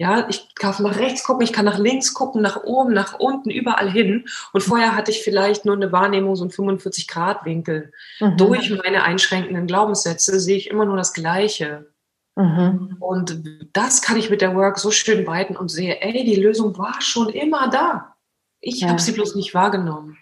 [0.00, 3.50] Ja, ich kann nach rechts gucken, ich kann nach links gucken, nach oben, nach unten,
[3.50, 4.28] überall hin.
[4.52, 7.90] Und vorher hatte ich vielleicht nur eine Wahrnehmung, so ein 45-Grad-Winkel.
[8.20, 8.36] Mhm.
[8.36, 11.92] Durch meine einschränkenden Glaubenssätze sehe ich immer nur das Gleiche.
[12.36, 12.96] Mhm.
[13.00, 16.78] Und das kann ich mit der Work so schön weiten und sehe, ey, die Lösung
[16.78, 18.14] war schon immer da.
[18.60, 18.90] Ich ja.
[18.90, 20.16] habe sie bloß nicht wahrgenommen.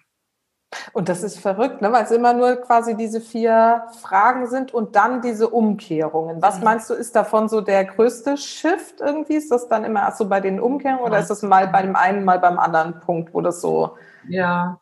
[0.92, 1.92] Und das ist verrückt, ne?
[1.92, 6.42] weil es immer nur quasi diese vier Fragen sind und dann diese Umkehrungen.
[6.42, 6.64] Was mhm.
[6.64, 9.34] meinst du, ist davon so der größte Shift irgendwie?
[9.34, 12.24] Ist das dann immer so bei den Umkehrungen oder ist das mal bei dem einen,
[12.24, 13.96] mal beim anderen Punkt, wo das so.
[14.28, 14.80] Ja,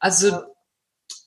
[0.00, 0.42] also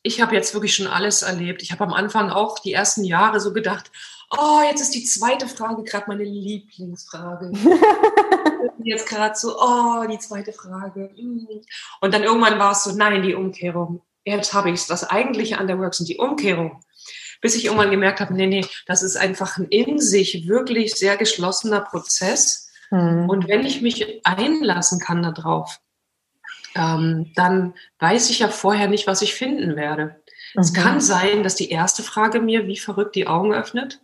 [0.01, 1.61] ich habe jetzt wirklich schon alles erlebt.
[1.61, 3.91] Ich habe am Anfang auch die ersten Jahre so gedacht,
[4.37, 7.51] oh, jetzt ist die zweite Frage gerade meine Lieblingsfrage.
[8.89, 11.11] jetzt gerade so, oh, die zweite Frage.
[11.15, 11.47] Mm.
[12.01, 14.01] Und dann irgendwann war es so, nein, die Umkehrung.
[14.25, 14.87] Jetzt habe ich es.
[14.87, 16.83] Das Eigentliche an der Work sind die Umkehrung.
[17.41, 21.15] Bis ich irgendwann gemerkt habe, nee, nee, das ist einfach ein in sich wirklich sehr
[21.15, 22.69] geschlossener Prozess.
[22.91, 23.29] Mhm.
[23.29, 25.79] Und wenn ich mich einlassen kann darauf,
[26.75, 30.21] ähm, dann weiß ich ja vorher nicht, was ich finden werde.
[30.53, 30.61] Mhm.
[30.61, 34.01] Es kann sein, dass die erste Frage mir wie verrückt die Augen öffnet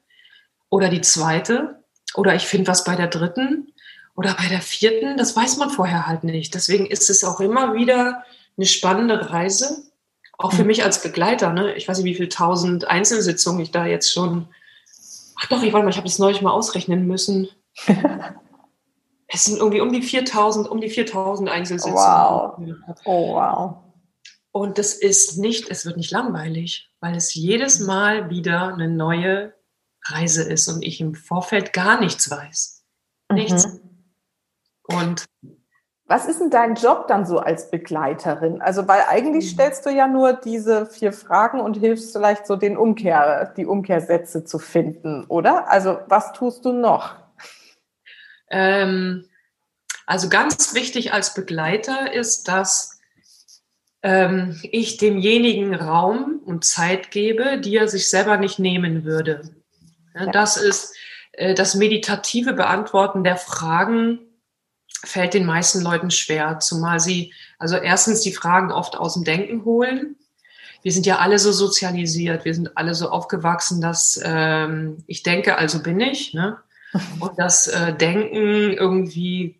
[0.69, 1.83] oder die zweite
[2.15, 3.73] oder ich finde was bei der dritten
[4.15, 5.17] oder bei der vierten.
[5.17, 6.53] Das weiß man vorher halt nicht.
[6.53, 8.23] Deswegen ist es auch immer wieder
[8.57, 9.83] eine spannende Reise,
[10.37, 10.67] auch für mhm.
[10.67, 11.51] mich als Begleiter.
[11.53, 11.75] Ne?
[11.75, 14.47] Ich weiß nicht, wie viele tausend Einzelsitzungen ich da jetzt schon.
[15.37, 17.49] Ach doch, ich warte mal, ich habe das neulich mal ausrechnen müssen.
[19.27, 21.97] es sind irgendwie um die 4000, um die 4000 Einzelsitzungen.
[21.97, 22.57] Wow.
[23.03, 23.77] Oh, wow.
[24.51, 29.53] Und das ist nicht, es wird nicht langweilig, weil es jedes Mal wieder eine neue
[30.01, 32.83] Reise ist und ich im Vorfeld gar nichts weiß.
[33.33, 33.67] Nichts.
[33.67, 33.84] Mhm.
[34.87, 35.25] Und
[36.07, 38.61] was ist denn dein Job dann so als Begleiterin?
[38.61, 39.49] Also, weil eigentlich mhm.
[39.55, 44.43] stellst du ja nur diese vier Fragen und hilfst vielleicht so den Umkehr, die Umkehrsätze
[44.43, 45.69] zu finden, oder?
[45.71, 47.15] Also, was tust du noch?
[48.51, 49.25] Ähm,
[50.05, 52.99] also, ganz wichtig als Begleiter ist, dass
[54.03, 59.41] ähm, ich demjenigen Raum und Zeit gebe, die er sich selber nicht nehmen würde.
[60.13, 60.95] Ja, das ist
[61.31, 64.19] äh, das meditative Beantworten der Fragen
[65.03, 69.65] fällt den meisten Leuten schwer, zumal sie also erstens die Fragen oft aus dem Denken
[69.65, 70.15] holen.
[70.81, 75.57] Wir sind ja alle so sozialisiert, wir sind alle so aufgewachsen, dass ähm, ich denke,
[75.57, 76.33] also bin ich.
[76.33, 76.57] Ne?
[77.19, 79.59] Und das äh, Denken irgendwie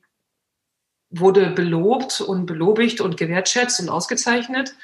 [1.09, 4.75] wurde belobt und belobigt und gewertschätzt und ausgezeichnet.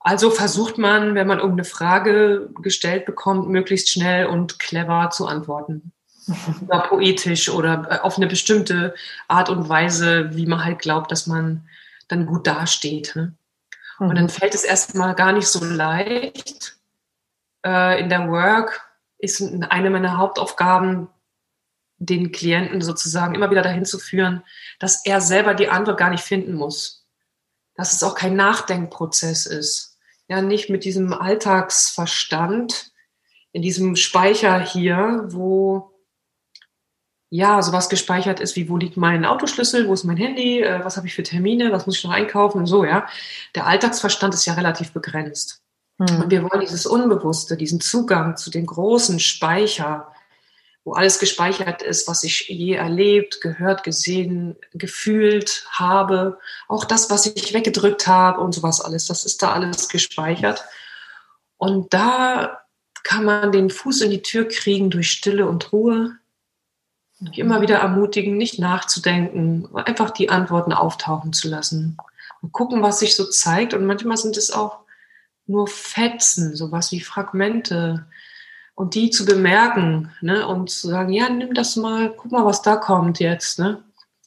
[0.00, 5.92] Also versucht man, wenn man irgendeine Frage gestellt bekommt, möglichst schnell und clever zu antworten.
[6.66, 8.94] Oder poetisch oder äh, auf eine bestimmte
[9.28, 11.68] Art und Weise, wie man halt glaubt, dass man
[12.08, 13.14] dann gut dasteht.
[13.16, 13.34] Ne?
[13.98, 14.30] Und dann mhm.
[14.30, 16.76] fällt es erstmal gar nicht so leicht.
[17.64, 18.80] Äh, in der Work
[19.18, 21.08] ist eine meiner Hauptaufgaben,
[22.00, 24.44] den Klienten sozusagen immer wieder dahin zu führen,
[24.78, 27.06] dass er selber die Antwort gar nicht finden muss.
[27.74, 32.92] Dass es auch kein Nachdenkprozess ist ja nicht mit diesem Alltagsverstand
[33.52, 35.90] in diesem Speicher hier, wo
[37.30, 40.96] ja, sowas gespeichert ist, wie wo liegt mein Autoschlüssel, wo ist mein Handy, äh, was
[40.96, 43.06] habe ich für Termine, was muss ich noch einkaufen und so, ja.
[43.54, 45.62] Der Alltagsverstand ist ja relativ begrenzt.
[45.98, 46.22] Mhm.
[46.22, 50.10] Und wir wollen dieses Unbewusste, diesen Zugang zu dem großen Speicher,
[50.84, 57.26] wo alles gespeichert ist, was ich je erlebt, gehört, gesehen, gefühlt habe, auch das, was
[57.26, 60.64] ich weggedrückt habe und sowas alles, das ist da alles gespeichert.
[61.58, 62.62] Und da
[63.02, 66.16] kann man den Fuß in die Tür kriegen durch Stille und Ruhe,
[67.34, 71.96] immer wieder ermutigen, nicht nachzudenken, einfach die Antworten auftauchen zu lassen
[72.42, 73.74] und gucken, was sich so zeigt.
[73.74, 74.80] Und manchmal sind es auch
[75.46, 78.06] nur Fetzen, sowas wie Fragmente.
[78.74, 80.46] Und die zu bemerken ne?
[80.46, 83.58] und zu sagen, ja, nimm das mal, guck mal, was da kommt jetzt.
[83.58, 83.82] Ne?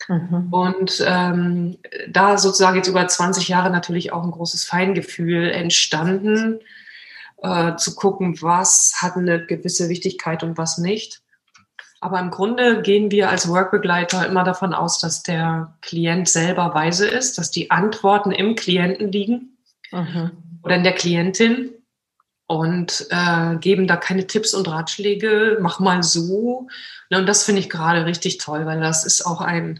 [0.10, 0.48] Mhm.
[0.52, 1.78] Und ähm,
[2.10, 6.60] da sozusagen jetzt über 20 Jahre natürlich auch ein großes Feingefühl entstanden,
[7.42, 11.21] äh, zu gucken, was hat eine gewisse Wichtigkeit und was nicht.
[12.02, 17.08] Aber im Grunde gehen wir als Workbegleiter immer davon aus, dass der Klient selber weise
[17.08, 19.58] ist, dass die Antworten im Klienten liegen
[19.92, 20.32] mhm.
[20.64, 21.70] oder in der Klientin
[22.48, 26.68] und äh, geben da keine Tipps und Ratschläge, mach mal so.
[27.12, 29.80] Und das finde ich gerade richtig toll, weil das ist auch ein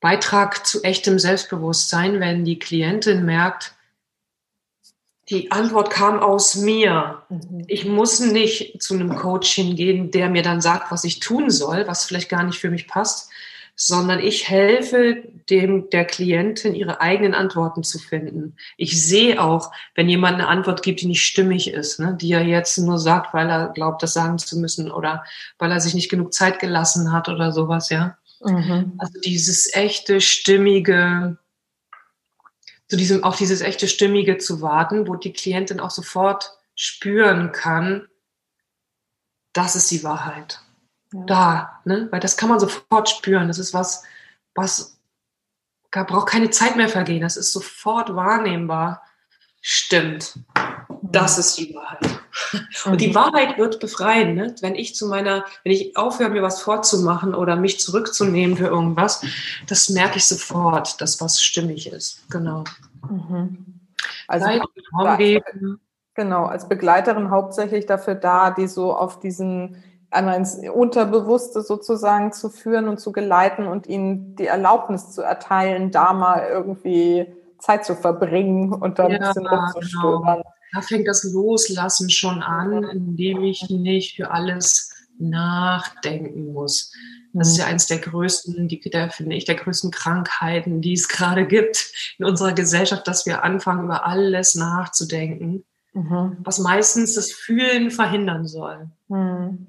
[0.00, 3.74] Beitrag zu echtem Selbstbewusstsein, wenn die Klientin merkt,
[5.30, 7.22] die Antwort kam aus mir.
[7.28, 7.64] Mhm.
[7.68, 11.86] Ich muss nicht zu einem Coach hingehen, der mir dann sagt, was ich tun soll,
[11.86, 13.30] was vielleicht gar nicht für mich passt,
[13.76, 18.56] sondern ich helfe dem der Klientin, ihre eigenen Antworten zu finden.
[18.76, 22.44] Ich sehe auch, wenn jemand eine Antwort gibt, die nicht stimmig ist, ne, die er
[22.44, 25.24] jetzt nur sagt, weil er glaubt, das sagen zu müssen oder
[25.58, 28.18] weil er sich nicht genug Zeit gelassen hat oder sowas, ja.
[28.42, 28.94] Mhm.
[28.98, 31.38] Also dieses echte, stimmige,
[32.90, 38.08] zu diesem, auf dieses echte Stimmige zu warten, wo die Klientin auch sofort spüren kann,
[39.52, 40.60] das ist die Wahrheit.
[41.12, 41.24] Ja.
[41.26, 42.08] Da, ne?
[42.10, 43.48] Weil das kann man sofort spüren.
[43.48, 44.02] Das ist was,
[44.54, 44.98] was
[45.92, 47.20] da braucht keine Zeit mehr vergehen.
[47.20, 49.02] Das ist sofort wahrnehmbar.
[49.60, 50.38] Stimmt.
[51.02, 52.19] Das ist die Wahrheit.
[52.84, 54.54] Und die Wahrheit wird befreien, ne?
[54.60, 59.22] wenn ich zu meiner, wenn ich aufhöre, mir was vorzumachen oder mich zurückzunehmen für irgendwas,
[59.68, 62.28] das merke ich sofort, dass was stimmig ist.
[62.30, 62.64] Genau.
[63.08, 63.80] Mhm.
[64.26, 64.46] Also
[65.16, 65.80] geben.
[66.14, 72.50] Genau, als Begleiterin hauptsächlich dafür da, die so auf diesen einmal ins Unterbewusste sozusagen zu
[72.50, 77.94] führen und zu geleiten und ihnen die Erlaubnis zu erteilen, da mal irgendwie Zeit zu
[77.94, 80.38] verbringen und da ja, ein bisschen rumzustöbern.
[80.38, 80.54] Genau.
[80.72, 86.92] Da fängt das Loslassen schon an, indem ich nicht für alles nachdenken muss.
[87.32, 91.08] Das ist ja eines der größten, die, der, finde ich, der größten Krankheiten, die es
[91.08, 96.38] gerade gibt in unserer Gesellschaft, dass wir anfangen, über alles nachzudenken, mhm.
[96.40, 98.90] was meistens das Fühlen verhindern soll.
[99.08, 99.66] Mhm.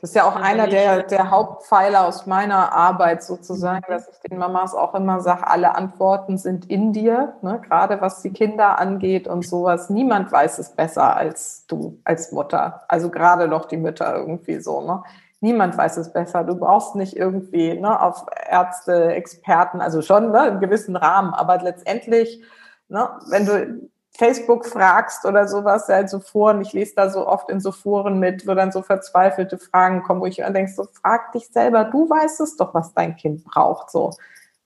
[0.00, 3.92] Das ist ja auch einer der, der Hauptpfeiler aus meiner Arbeit sozusagen, mhm.
[3.92, 7.60] dass ich den Mamas auch immer sage, alle Antworten sind in dir, ne?
[7.68, 9.90] gerade was die Kinder angeht und sowas.
[9.90, 12.82] Niemand weiß es besser als du als Mutter.
[12.86, 14.80] Also gerade noch die Mütter irgendwie so.
[14.82, 15.02] Ne?
[15.40, 16.44] Niemand weiß es besser.
[16.44, 21.58] Du brauchst nicht irgendwie ne, auf Ärzte, Experten, also schon ne, im gewissen Rahmen, aber
[21.58, 22.40] letztendlich,
[22.88, 27.48] ne, wenn du Facebook fragst oder sowas, ja, so Foren, ich lese da so oft
[27.50, 30.88] in so Foren mit, wo dann so verzweifelte Fragen kommen, wo ich dann denke, so
[31.00, 34.10] frag dich selber, du weißt es doch, was dein Kind braucht, so,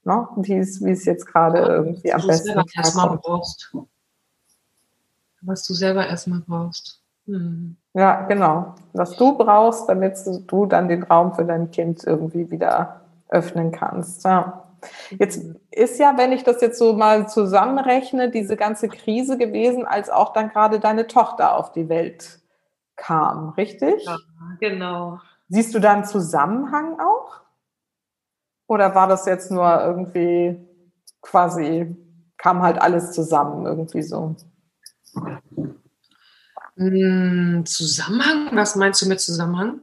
[0.05, 3.77] ne, wie es, wie es jetzt gerade irgendwie am besten erstmal brauchst.
[5.43, 7.03] Was du selber erstmal brauchst.
[7.27, 7.77] Hm.
[7.93, 8.75] Ja, genau.
[8.95, 14.25] Was du brauchst, damit du dann den Raum für dein Kind irgendwie wieder öffnen kannst.
[14.25, 14.62] Ja.
[15.11, 20.11] Jetzt ist ja, wenn ich das jetzt so mal zusammenrechne, diese ganze Krise gewesen, als
[20.11, 22.41] auch dann gerade deine Tochter auf die Welt
[22.97, 24.05] kam, richtig?
[24.05, 24.17] Ja,
[24.61, 25.21] genau.
[25.49, 27.41] Siehst du da einen Zusammenhang auch?
[28.67, 30.59] Oder war das jetzt nur irgendwie
[31.21, 31.95] quasi,
[32.39, 34.35] kam halt alles zusammen irgendwie so?
[36.77, 38.49] Hm, Zusammenhang?
[38.53, 39.83] Was meinst du mit Zusammenhang?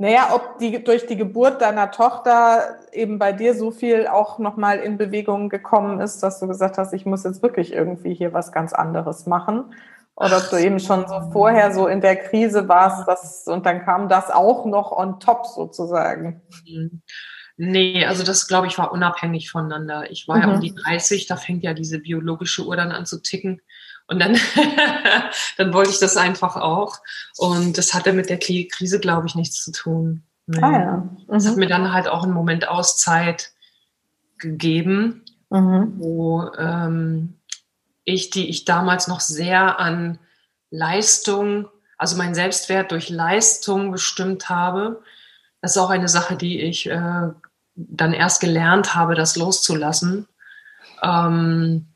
[0.00, 4.78] Naja, ob die durch die Geburt deiner Tochter eben bei dir so viel auch nochmal
[4.78, 8.52] in Bewegung gekommen ist, dass du gesagt hast, ich muss jetzt wirklich irgendwie hier was
[8.52, 9.74] ganz anderes machen.
[10.14, 13.84] Oder ob du eben schon so vorher so in der Krise warst, dass, und dann
[13.84, 16.42] kam das auch noch on top sozusagen.
[16.66, 17.02] Hm.
[17.60, 20.08] Nee, also das glaube ich war unabhängig voneinander.
[20.12, 20.42] Ich war mhm.
[20.42, 20.60] ja um mhm.
[20.60, 23.60] die 30, da fängt ja diese biologische Uhr dann an zu ticken.
[24.08, 24.36] Und dann,
[25.58, 26.98] dann wollte ich das einfach auch.
[27.36, 30.22] Und das hatte mit der Krise, glaube ich, nichts zu tun.
[30.46, 30.62] Nee.
[30.62, 30.96] Ah, ja.
[30.96, 31.26] mhm.
[31.28, 33.52] Das hat mir dann halt auch einen Moment Auszeit
[34.38, 35.94] gegeben, mhm.
[35.98, 37.34] wo ähm,
[38.04, 40.18] ich, die ich damals noch sehr an
[40.70, 45.02] Leistung, also mein Selbstwert durch Leistung bestimmt habe,
[45.60, 47.28] Das ist auch eine Sache, die ich äh,
[47.74, 50.26] dann erst gelernt habe, das loszulassen.
[51.02, 51.86] Ähm,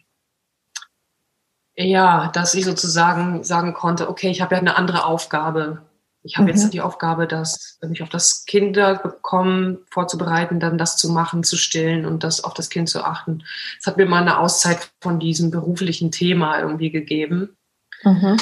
[1.77, 5.83] ja, dass ich sozusagen sagen konnte, okay, ich habe ja eine andere Aufgabe.
[6.25, 6.49] Ich habe mhm.
[6.51, 12.07] jetzt die Aufgabe, das, mich auf das Kinderbekommen vorzubereiten, dann das zu machen, zu stillen
[12.07, 13.43] und das auf das Kind zu achten.
[13.81, 17.57] Es hat mir mal eine Auszeit von diesem beruflichen Thema irgendwie gegeben.
[18.05, 18.37] Mhm.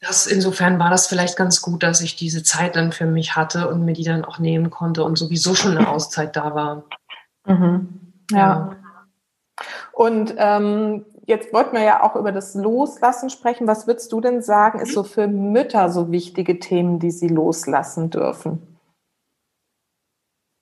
[0.00, 3.68] Das, insofern war das vielleicht ganz gut, dass ich diese Zeit dann für mich hatte
[3.68, 6.84] und mir die dann auch nehmen konnte und sowieso schon eine Auszeit da war.
[7.46, 7.88] Mhm.
[8.30, 8.36] Ja.
[8.38, 8.76] ja.
[9.92, 13.66] Und ähm, jetzt wollten wir ja auch über das Loslassen sprechen.
[13.66, 18.10] Was würdest du denn sagen, ist so für Mütter so wichtige Themen, die sie loslassen
[18.10, 18.76] dürfen?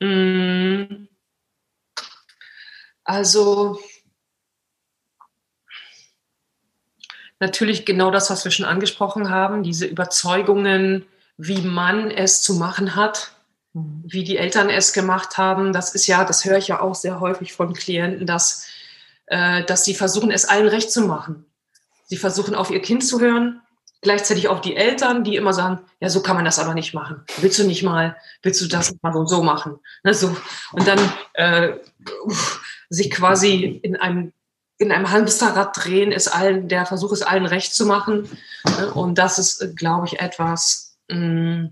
[0.00, 1.08] Mm.
[3.02, 3.78] Also
[7.40, 11.06] natürlich genau das, was wir schon angesprochen haben, diese Überzeugungen,
[11.36, 13.32] wie man es zu machen hat,
[13.72, 14.02] mhm.
[14.06, 15.72] wie die Eltern es gemacht haben.
[15.72, 18.66] Das ist ja, das höre ich ja auch sehr häufig von Klienten, dass,
[19.31, 21.45] äh, dass sie versuchen, es allen recht zu machen.
[22.07, 23.61] Sie versuchen, auf ihr Kind zu hören,
[24.01, 27.24] gleichzeitig auch die Eltern, die immer sagen, ja, so kann man das aber nicht machen.
[27.39, 29.79] Willst du nicht mal, willst du das mal so, so machen?
[30.05, 30.37] Ne, so.
[30.72, 30.99] Und dann
[31.35, 31.74] äh,
[32.89, 34.33] sich quasi in einem
[34.81, 38.29] in einem Hamsterrad drehen, ist allen, der Versuch ist allen recht zu machen.
[38.64, 38.93] Ne?
[38.95, 41.66] Und das ist, glaube ich, etwas mm,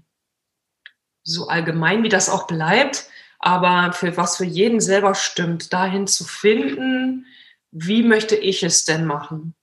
[1.23, 6.25] so allgemein, wie das auch bleibt, aber für was für jeden selber stimmt, dahin zu
[6.25, 7.27] finden,
[7.79, 9.55] wie möchte ich es denn machen?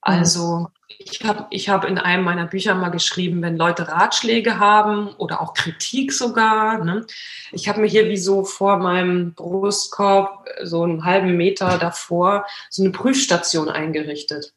[0.00, 5.08] Also ich habe ich hab in einem meiner Bücher mal geschrieben, wenn Leute Ratschläge haben
[5.18, 6.82] oder auch Kritik sogar.
[6.82, 7.06] Ne?
[7.52, 12.82] Ich habe mir hier wie so vor meinem Brustkorb, so einen halben Meter davor, so
[12.82, 14.54] eine Prüfstation eingerichtet.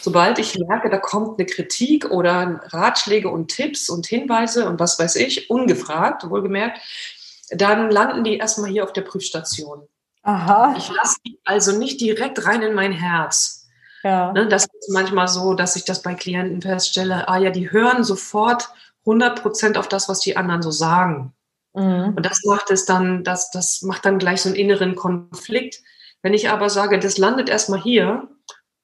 [0.00, 4.98] Sobald ich merke, da kommt eine Kritik oder Ratschläge und Tipps und Hinweise und was
[4.98, 6.80] weiß ich, ungefragt, wohlgemerkt,
[7.50, 9.86] dann landen die erstmal hier auf der Prüfstation.
[10.28, 10.74] Aha.
[10.76, 13.58] Ich lasse die also nicht direkt rein in mein Herz
[14.02, 14.32] ja.
[14.32, 18.04] Ne, das ist manchmal so, dass ich das bei Klienten feststelle, ah ja, die hören
[18.04, 18.68] sofort
[19.00, 21.32] 100 Prozent auf das, was die anderen so sagen.
[21.74, 22.14] Mhm.
[22.16, 25.80] Und das macht es dann, das, das macht dann gleich so einen inneren Konflikt.
[26.22, 28.28] Wenn ich aber sage, das landet erstmal hier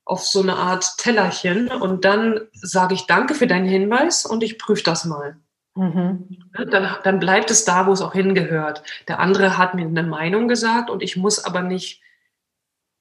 [0.04, 4.58] auf so eine Art Tellerchen und dann sage ich danke für deinen Hinweis und ich
[4.58, 5.36] prüfe das mal.
[5.74, 6.28] Mhm.
[6.56, 8.82] Ne, dann, dann bleibt es da, wo es auch hingehört.
[9.08, 12.00] Der andere hat mir eine Meinung gesagt und ich muss aber nicht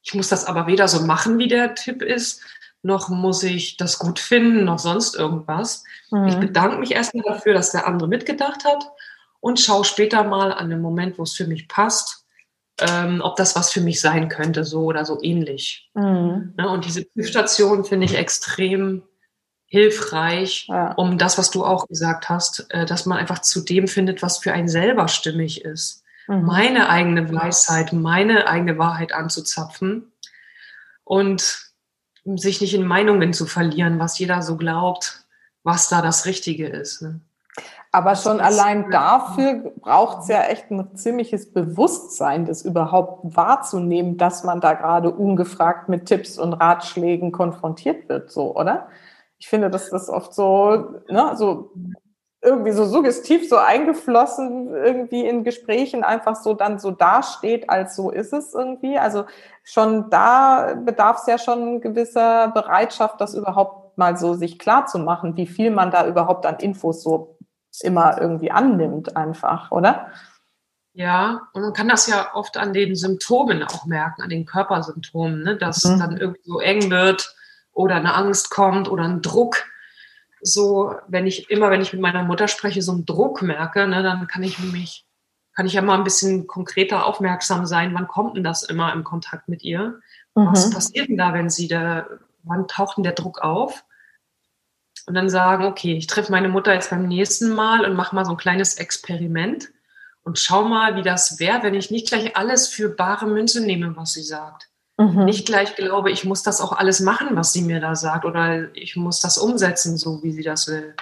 [0.03, 2.41] ich muss das aber weder so machen, wie der Tipp ist,
[2.83, 5.83] noch muss ich das gut finden, noch sonst irgendwas.
[6.11, 6.27] Mhm.
[6.27, 8.83] Ich bedanke mich erstmal dafür, dass der andere mitgedacht hat
[9.39, 12.25] und schaue später mal an dem Moment, wo es für mich passt,
[12.81, 15.89] ähm, ob das was für mich sein könnte, so oder so ähnlich.
[15.93, 16.53] Mhm.
[16.57, 19.03] Ne, und diese Prüfstation finde ich extrem
[19.73, 20.91] hilfreich, ja.
[20.91, 24.37] um das, was du auch gesagt hast, äh, dass man einfach zu dem findet, was
[24.37, 26.45] für einen selber stimmig ist mhm.
[26.45, 30.11] meine eigene Weisheit, meine eigene Wahrheit anzuzapfen
[31.03, 31.71] und
[32.23, 35.25] sich nicht in Meinungen zu verlieren, was jeder so glaubt,
[35.63, 37.01] was da das Richtige ist.
[37.01, 37.19] Ne?
[37.91, 44.43] Aber schon allein dafür braucht es ja echt ein ziemliches Bewusstsein, das überhaupt wahrzunehmen, dass
[44.43, 48.87] man da gerade ungefragt mit Tipps und Ratschlägen konfrontiert wird, so, oder?
[49.43, 51.73] Ich finde, dass das oft so, ne, so
[52.41, 58.09] irgendwie so suggestiv so eingeflossen irgendwie in Gesprächen einfach so dann so dasteht, als so
[58.09, 58.97] ist es irgendwie.
[58.97, 59.25] Also
[59.65, 64.97] schon da bedarf es ja schon gewisser Bereitschaft, das überhaupt mal so sich klar zu
[64.97, 67.37] machen, wie viel man da überhaupt an Infos so
[67.81, 70.07] immer irgendwie annimmt einfach, oder?
[70.93, 75.43] Ja, und man kann das ja oft an den Symptomen auch merken, an den Körpersymptomen,
[75.43, 75.57] ne?
[75.57, 75.99] dass mhm.
[75.99, 77.35] dann irgendwie so eng wird
[77.73, 79.65] oder eine Angst kommt oder ein Druck
[80.43, 84.03] so, wenn ich immer, wenn ich mit meiner Mutter spreche, so einen Druck merke, ne,
[84.03, 85.05] dann kann ich mich,
[85.55, 89.03] kann ich ja mal ein bisschen konkreter aufmerksam sein, wann kommt denn das immer im
[89.03, 89.99] Kontakt mit ihr?
[90.35, 90.47] Mhm.
[90.51, 92.07] Was passiert denn da, wenn sie da,
[92.43, 93.85] wann taucht denn der Druck auf?
[95.05, 98.25] Und dann sagen, okay, ich treffe meine Mutter jetzt beim nächsten Mal und mache mal
[98.25, 99.69] so ein kleines Experiment
[100.23, 103.95] und schau mal, wie das wäre, wenn ich nicht gleich alles für bare Münze nehme,
[103.95, 104.69] was sie sagt.
[104.97, 105.25] Mhm.
[105.25, 108.75] Nicht gleich glaube, ich muss das auch alles machen, was sie mir da sagt oder
[108.75, 110.95] ich muss das umsetzen, so wie sie das will.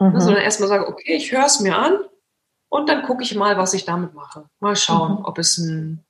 [0.00, 0.20] Mhm.
[0.20, 1.98] Sondern erstmal sage, okay, ich höre es mir an
[2.68, 4.44] und dann gucke ich mal, was ich damit mache.
[4.60, 5.24] Mal schauen, mhm.
[5.24, 6.04] ob es ein,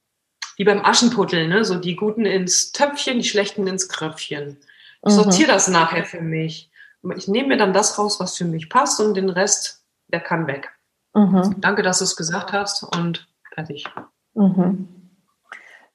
[0.56, 1.64] wie beim Aschenputtel, ne?
[1.64, 4.58] so die Guten ins Töpfchen, die Schlechten ins Kröpfchen.
[5.04, 5.16] Ich mhm.
[5.16, 6.70] sortiere das nachher für mich.
[7.16, 10.46] Ich nehme mir dann das raus, was für mich passt und den Rest, der kann
[10.46, 10.70] weg.
[11.14, 11.56] Mhm.
[11.58, 13.84] Danke, dass du es gesagt hast und fertig.
[14.34, 14.95] Mhm.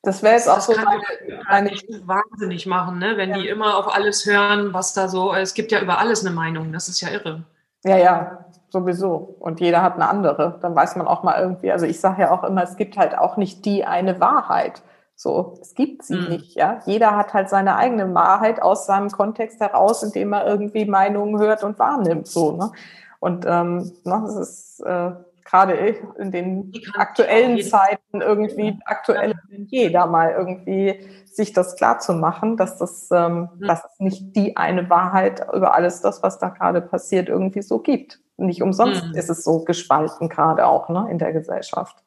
[0.03, 1.01] Das wäre jetzt auch so meine,
[1.47, 1.71] meine
[2.05, 3.17] wahnsinnig machen, ne?
[3.17, 3.37] wenn ja.
[3.37, 6.73] die immer auf alles hören, was da so, es gibt ja über alles eine Meinung,
[6.73, 7.43] das ist ja irre.
[7.83, 9.35] Ja, ja, sowieso.
[9.39, 10.59] Und jeder hat eine andere.
[10.61, 13.17] Dann weiß man auch mal irgendwie, also ich sage ja auch immer, es gibt halt
[13.17, 14.81] auch nicht die eine Wahrheit.
[15.15, 16.29] So, es gibt sie mhm.
[16.29, 16.79] nicht, ja.
[16.85, 21.63] Jeder hat halt seine eigene Wahrheit aus seinem Kontext heraus, indem er irgendwie Meinungen hört
[21.63, 22.71] und wahrnimmt, so, ne?
[23.19, 25.11] Und ähm, ne, das ist äh,
[25.51, 25.73] gerade
[26.17, 32.13] in den aktuellen Zeiten irgendwie aktueller denn je, da mal irgendwie sich das klar zu
[32.13, 33.67] machen, dass das, ähm, mhm.
[33.67, 37.79] dass es nicht die eine Wahrheit über alles das, was da gerade passiert, irgendwie so
[37.79, 38.19] gibt.
[38.37, 39.15] Nicht umsonst mhm.
[39.15, 41.97] ist es so gespalten gerade auch ne, in der Gesellschaft.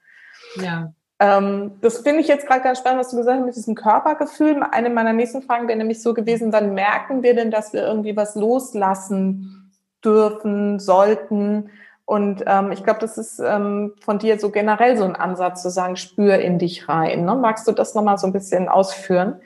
[0.57, 0.93] Ja.
[1.19, 4.63] Ähm, das finde ich jetzt gerade ganz spannend, was du gesagt hast mit diesem Körpergefühl.
[4.71, 8.17] Eine meiner nächsten Fragen wäre nämlich so gewesen, wann merken wir denn, dass wir irgendwie
[8.17, 9.71] was loslassen
[10.03, 11.71] dürfen, sollten?
[12.07, 15.71] Und ähm, ich glaube, das ist ähm, von dir so generell so ein Ansatz zu
[15.71, 17.25] sagen, spür in dich rein.
[17.25, 17.35] Ne?
[17.35, 19.41] Magst du das nochmal so ein bisschen ausführen?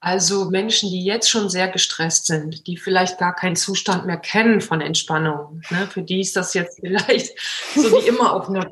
[0.00, 4.60] Also Menschen, die jetzt schon sehr gestresst sind, die vielleicht gar keinen Zustand mehr kennen
[4.60, 5.86] von Entspannung, ne?
[5.86, 7.38] für die ist das jetzt vielleicht
[7.76, 8.68] so wie immer auf einer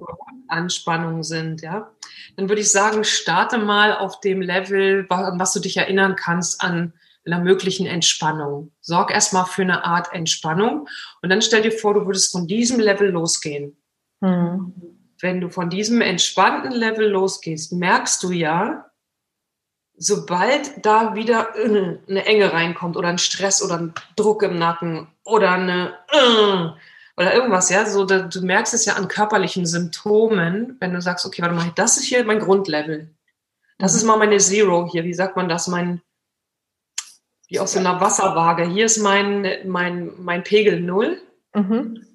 [0.49, 1.93] Anspannung sind, ja.
[2.37, 6.95] Dann würde ich sagen, starte mal auf dem Level, was du dich erinnern kannst an
[7.27, 8.73] einer möglichen Entspannung.
[8.81, 10.89] Sorg erstmal für eine Art Entspannung
[11.23, 13.77] und dann stell dir vor, du würdest von diesem Level losgehen.
[14.21, 14.75] Mhm.
[15.21, 18.91] Wenn du von diesem entspannten Level losgehst, merkst du ja,
[19.97, 25.53] sobald da wieder eine Enge reinkommt oder ein Stress oder ein Druck im Nacken oder
[25.53, 25.95] eine
[27.19, 31.43] oder irgendwas, ja, so du merkst es ja an körperlichen Symptomen, wenn du sagst, okay,
[31.43, 33.15] warte mal, das ist hier mein Grundlevel.
[33.77, 34.09] Das ist mhm.
[34.09, 36.01] mal meine Zero hier, wie sagt man das, mein
[37.51, 38.65] wie aus so einer Wasserwaage.
[38.65, 41.21] Hier ist mein, mein, mein Pegel null.
[41.53, 42.07] Mhm.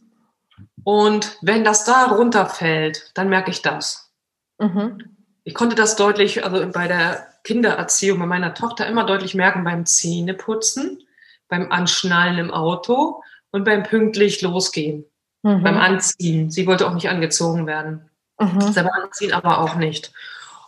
[0.84, 4.12] Und wenn das da runterfällt, dann merke ich das.
[4.60, 5.04] Mhm.
[5.44, 9.86] Ich konnte das deutlich, also bei der Kindererziehung bei meiner Tochter immer deutlich merken beim
[9.86, 11.04] Zähneputzen,
[11.50, 13.22] beim Anschnallen im Auto
[13.52, 15.06] und beim pünktlich losgehen,
[15.44, 15.64] mhm.
[15.64, 16.50] beim Anziehen.
[16.50, 18.10] Sie wollte auch nicht angezogen werden.
[18.40, 18.62] Mhm.
[18.62, 20.14] Selber anziehen aber auch nicht.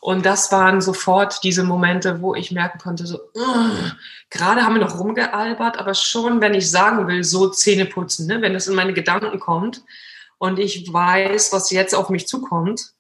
[0.07, 3.91] Und das waren sofort diese Momente, wo ich merken konnte, so, uh,
[4.29, 8.41] gerade haben wir noch rumgealbert, aber schon, wenn ich sagen will, so Zähne putzen, ne,
[8.41, 9.83] wenn das in meine Gedanken kommt
[10.37, 12.93] und ich weiß, was jetzt auf mich zukommt,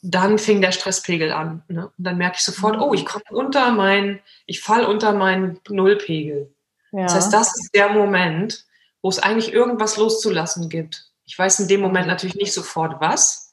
[0.00, 1.64] dann fing der Stresspegel an.
[1.66, 1.86] Ne?
[1.86, 6.54] Und dann merke ich sofort, oh, ich komme unter mein, ich fall unter meinen Nullpegel.
[6.92, 7.02] Ja.
[7.02, 8.64] Das heißt, das ist der Moment,
[9.02, 11.10] wo es eigentlich irgendwas loszulassen gibt.
[11.24, 13.47] Ich weiß in dem Moment natürlich nicht sofort was,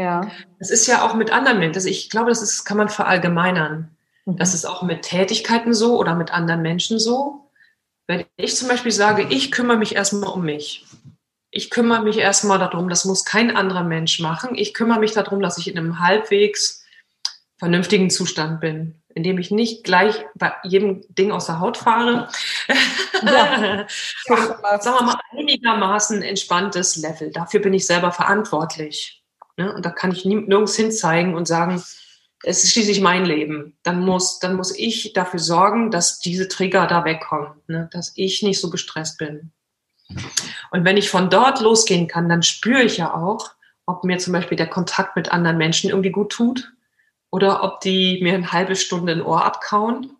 [0.00, 0.30] ja.
[0.58, 1.76] Das ist ja auch mit anderen Menschen.
[1.76, 3.94] Also ich glaube, das ist, kann man verallgemeinern.
[4.24, 4.36] Mhm.
[4.36, 7.50] Das ist auch mit Tätigkeiten so oder mit anderen Menschen so.
[8.06, 10.86] Wenn ich zum Beispiel sage, ich kümmere mich erstmal um mich.
[11.50, 14.56] Ich kümmere mich erstmal darum, das muss kein anderer Mensch machen.
[14.56, 16.84] Ich kümmere mich darum, dass ich in einem halbwegs
[17.58, 22.28] vernünftigen Zustand bin, in dem ich nicht gleich bei jedem Ding aus der Haut fahre.
[23.22, 23.86] Ja.
[24.80, 27.30] Sagen wir mal, einigermaßen entspanntes Level.
[27.30, 29.19] Dafür bin ich selber verantwortlich.
[29.60, 29.74] Ne?
[29.74, 31.82] Und da kann ich nirgends hin zeigen und sagen,
[32.42, 33.76] es ist schließlich mein Leben.
[33.82, 37.90] Dann muss, dann muss ich dafür sorgen, dass diese Trigger da wegkommen, ne?
[37.92, 39.52] dass ich nicht so gestresst bin.
[40.70, 43.50] Und wenn ich von dort losgehen kann, dann spüre ich ja auch,
[43.84, 46.72] ob mir zum Beispiel der Kontakt mit anderen Menschen irgendwie gut tut
[47.30, 50.16] oder ob die mir eine halbe Stunde ein Ohr abkauen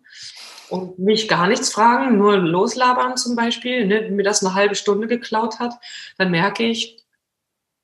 [0.69, 5.07] und mich gar nichts fragen, nur loslabern zum Beispiel, ne, mir das eine halbe Stunde
[5.07, 5.73] geklaut hat,
[6.19, 7.00] dann merke ich,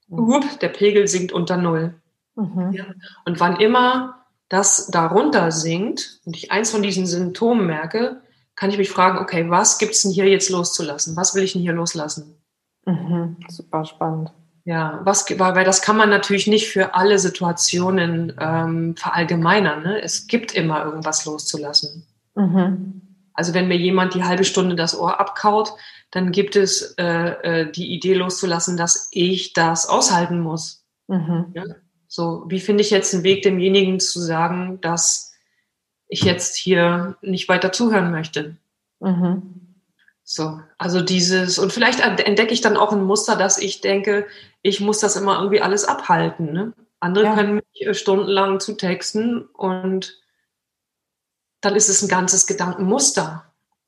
[0.09, 1.95] Upp, der Pegel sinkt unter Null.
[2.35, 2.71] Mhm.
[2.73, 2.85] Ja.
[3.25, 8.21] Und wann immer das darunter sinkt und ich eins von diesen Symptomen merke,
[8.55, 11.15] kann ich mich fragen, okay, was gibt es denn hier jetzt loszulassen?
[11.15, 12.41] Was will ich denn hier loslassen?
[12.85, 13.37] Mhm.
[13.49, 14.31] Super spannend.
[14.63, 19.83] Ja, was, weil das kann man natürlich nicht für alle Situationen ähm, verallgemeinern.
[19.83, 20.01] Ne?
[20.01, 22.05] Es gibt immer irgendwas loszulassen.
[22.35, 23.01] Mhm.
[23.33, 25.73] Also wenn mir jemand die halbe Stunde das Ohr abkaut,
[26.11, 30.85] dann gibt es äh, äh, die Idee loszulassen, dass ich das aushalten muss.
[31.07, 31.51] Mhm.
[31.53, 31.63] Ja?
[32.07, 35.33] So, wie finde ich jetzt einen Weg, demjenigen zu sagen, dass
[36.07, 38.57] ich jetzt hier nicht weiter zuhören möchte?
[38.99, 39.75] Mhm.
[40.23, 44.27] So, also dieses, und vielleicht entdecke ich dann auch ein Muster, dass ich denke,
[44.61, 46.51] ich muss das immer irgendwie alles abhalten.
[46.51, 46.73] Ne?
[46.99, 47.35] Andere ja.
[47.35, 50.21] können mich äh, stundenlang zutexten und
[51.61, 53.46] dann ist es ein ganzes Gedankenmuster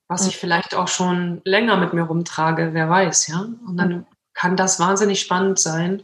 [0.10, 3.48] was ich vielleicht auch schon länger mit mir rumtrage, wer weiß, ja.
[3.66, 6.04] Und dann kann das wahnsinnig spannend sein,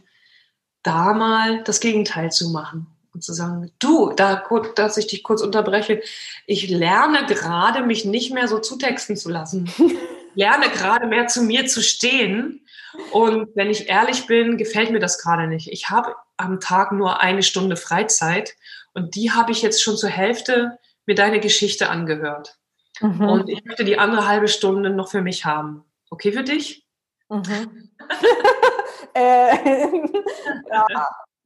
[0.84, 4.44] da mal das Gegenteil zu machen und zu sagen, du, da
[4.76, 6.02] dass ich dich kurz unterbreche,
[6.46, 9.68] ich lerne gerade, mich nicht mehr so zutexten zu lassen.
[10.36, 12.64] lerne gerade mehr zu mir zu stehen.
[13.10, 15.72] Und wenn ich ehrlich bin, gefällt mir das gerade nicht.
[15.72, 18.54] Ich habe am Tag nur eine Stunde Freizeit
[18.94, 22.56] und die habe ich jetzt schon zur Hälfte mir deine Geschichte angehört.
[23.00, 23.28] Mhm.
[23.28, 25.84] Und ich möchte die andere halbe Stunde noch für mich haben.
[26.10, 26.86] Okay für dich?
[27.28, 27.90] Mhm.
[29.14, 29.56] äh,
[30.70, 30.86] ja,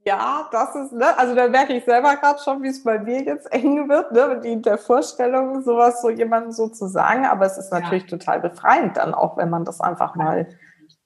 [0.04, 3.22] ja, das ist, ne, also da merke ich selber gerade schon, wie es bei mir
[3.22, 7.26] jetzt eng wird, ne, mit die, der Vorstellung, sowas so jemandem so zu sagen.
[7.26, 8.16] Aber es ist natürlich ja.
[8.16, 10.48] total befreiend dann auch, wenn man das einfach mal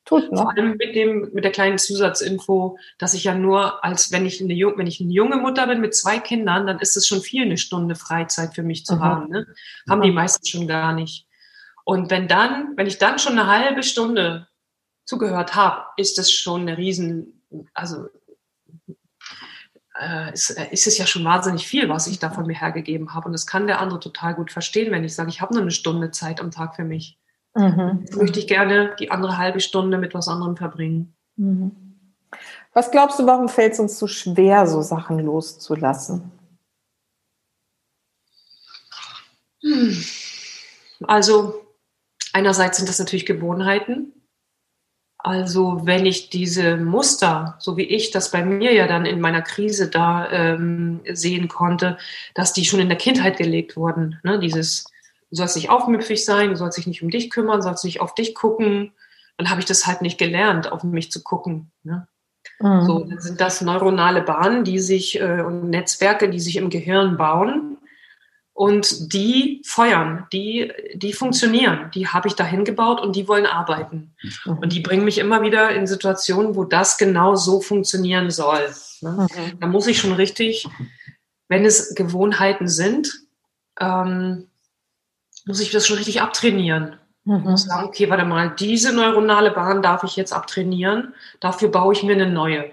[0.05, 0.31] tut.
[0.31, 0.39] Ne?
[0.39, 4.41] Vor allem mit dem, mit der kleinen Zusatzinfo, dass ich ja nur als, wenn ich
[4.41, 7.43] eine, wenn ich eine junge Mutter bin mit zwei Kindern, dann ist es schon viel,
[7.43, 9.01] eine Stunde Freizeit für mich zu mhm.
[9.01, 9.29] haben.
[9.31, 9.47] Ne?
[9.89, 11.27] Haben die meisten schon gar nicht.
[11.85, 14.49] Und wenn dann, wenn ich dann schon eine halbe Stunde
[15.05, 17.43] zugehört habe, ist das schon eine riesen,
[17.75, 18.09] also
[20.01, 23.15] äh, ist, äh, ist es ja schon wahnsinnig viel, was ich da von mir hergegeben
[23.15, 23.27] habe.
[23.27, 25.71] Und das kann der andere total gut verstehen, wenn ich sage, ich habe nur eine
[25.71, 27.19] Stunde Zeit am Tag für mich.
[27.55, 28.05] Mhm.
[28.17, 31.15] Möchte ich gerne die andere halbe Stunde mit was anderem verbringen.
[31.37, 31.73] Mhm.
[32.73, 36.33] Was glaubst du, warum fällt es uns so schwer, so Sachen loszulassen?
[39.63, 40.05] Hm.
[41.05, 41.65] Also
[42.33, 44.13] einerseits sind das natürlich Gewohnheiten.
[45.19, 49.41] Also wenn ich diese Muster, so wie ich das bei mir ja dann in meiner
[49.41, 51.97] Krise da ähm, sehen konnte,
[52.35, 54.21] dass die schon in der Kindheit gelegt wurden.
[54.23, 54.39] Ne?
[54.39, 54.85] Dieses,
[55.35, 58.15] du sollst nicht aufmüpfig sein, du sollst dich nicht um dich kümmern, sollst nicht auf
[58.15, 58.93] dich gucken.
[59.37, 61.73] Dann habe ich das halt nicht gelernt, auf mich zu gucken.
[61.83, 62.07] Ne?
[62.61, 62.85] Mhm.
[62.85, 67.17] So, dann sind das neuronale Bahnen, die sich äh, und Netzwerke, die sich im Gehirn
[67.17, 67.79] bauen
[68.53, 74.15] und die feuern, die, die funktionieren, die habe ich dahin gebaut und die wollen arbeiten.
[74.45, 74.59] Mhm.
[74.59, 78.73] Und die bringen mich immer wieder in Situationen, wo das genau so funktionieren soll.
[79.01, 79.27] Ne?
[79.29, 79.59] Mhm.
[79.59, 80.69] Da muss ich schon richtig,
[81.49, 83.13] wenn es Gewohnheiten sind,
[83.81, 84.47] ähm,
[85.45, 86.97] muss ich das schon richtig abtrainieren.
[87.25, 87.39] Mhm.
[87.39, 91.93] Ich muss sagen, okay, warte mal, diese neuronale Bahn darf ich jetzt abtrainieren, dafür baue
[91.93, 92.71] ich mir eine neue.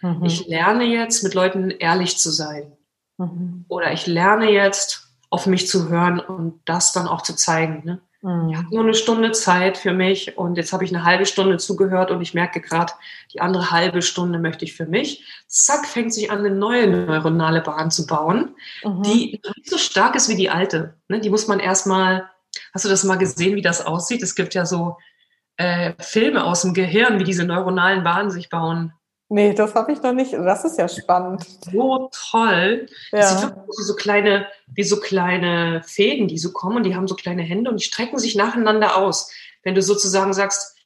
[0.00, 0.24] Mhm.
[0.24, 2.72] Ich lerne jetzt, mit Leuten ehrlich zu sein.
[3.18, 3.64] Mhm.
[3.68, 7.82] Oder ich lerne jetzt, auf mich zu hören und das dann auch zu zeigen.
[7.84, 7.98] Ne?
[8.22, 8.50] Mhm.
[8.50, 11.58] Ich habe nur eine Stunde Zeit für mich und jetzt habe ich eine halbe Stunde
[11.58, 12.92] zugehört und ich merke gerade,
[13.32, 15.24] die andere halbe Stunde möchte ich für mich.
[15.46, 18.54] Zack, fängt sich an, eine neue neuronale Bahn zu bauen,
[18.84, 19.02] mhm.
[19.02, 20.94] die nicht so stark ist wie die alte.
[21.08, 21.20] Ne?
[21.20, 22.28] Die muss man erstmal,
[22.72, 24.22] hast du das mal gesehen, wie das aussieht?
[24.22, 24.96] Es gibt ja so
[25.56, 28.92] äh, Filme aus dem Gehirn, wie diese neuronalen Bahnen sich bauen.
[29.28, 30.32] Nee, das habe ich noch nicht.
[30.32, 31.44] Das ist ja spannend.
[31.72, 32.86] So toll.
[33.10, 33.18] Ja.
[33.18, 37.08] Das sieht wie so kleine, wie so kleine Fäden, die so kommen und die haben
[37.08, 39.32] so kleine Hände und die strecken sich nacheinander aus.
[39.64, 40.76] Wenn du sozusagen sagst,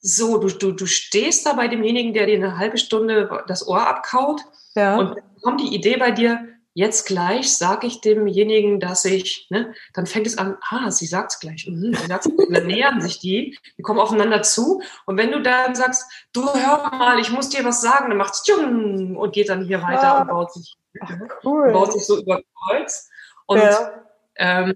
[0.00, 3.86] so, du, du, du stehst da bei demjenigen, der dir eine halbe Stunde das Ohr
[3.86, 4.42] abkaut
[4.74, 4.96] ja.
[4.96, 10.06] und kommt die Idee bei dir, jetzt gleich sage ich demjenigen, dass ich, ne, dann
[10.06, 14.00] fängt es an, ah, sie sagt es gleich, mhm, dann nähern sich die, die kommen
[14.00, 18.08] aufeinander zu und wenn du dann sagst, du hör mal, ich muss dir was sagen,
[18.08, 20.20] dann macht's tschung und geht dann hier weiter ja.
[20.20, 21.12] und baut sich, Ach,
[21.44, 21.72] cool.
[21.72, 23.08] baut sich so über Kreuz
[23.46, 24.04] und ja.
[24.36, 24.74] ähm,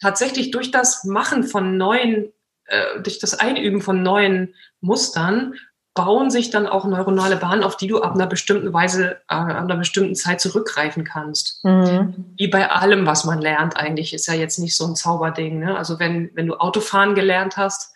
[0.00, 2.32] tatsächlich durch das Machen von neuen,
[2.66, 5.54] äh, durch das Einüben von neuen Mustern
[5.98, 9.50] bauen sich dann auch neuronale Bahnen, auf die du ab einer bestimmten Weise, äh, an
[9.50, 11.64] einer bestimmten Zeit zurückgreifen kannst.
[11.64, 12.34] Mhm.
[12.36, 15.58] Wie bei allem, was man lernt, eigentlich ist ja jetzt nicht so ein Zauberding.
[15.58, 15.76] Ne?
[15.76, 17.92] Also wenn, wenn du Autofahren gelernt hast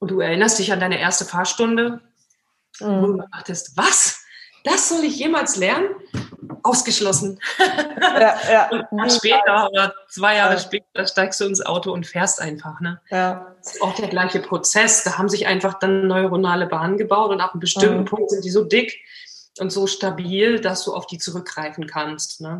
[0.00, 2.00] und du erinnerst dich an deine erste Fahrstunde,
[2.80, 3.00] mhm.
[3.00, 4.15] wo du dachtest, was?
[4.66, 5.88] Das soll ich jemals lernen?
[6.62, 7.38] Ausgeschlossen.
[8.00, 8.70] Ja, ja.
[8.90, 10.58] und später oder zwei Jahre ja.
[10.58, 12.80] später steigst du ins Auto und fährst einfach.
[12.80, 13.00] Ne?
[13.10, 13.54] Ja.
[13.62, 15.04] Das ist auch der gleiche Prozess.
[15.04, 18.06] Da haben sich einfach dann neuronale Bahnen gebaut und ab einem bestimmten mhm.
[18.06, 18.98] Punkt sind die so dick
[19.60, 22.40] und so stabil, dass du auf die zurückgreifen kannst.
[22.40, 22.58] Ne?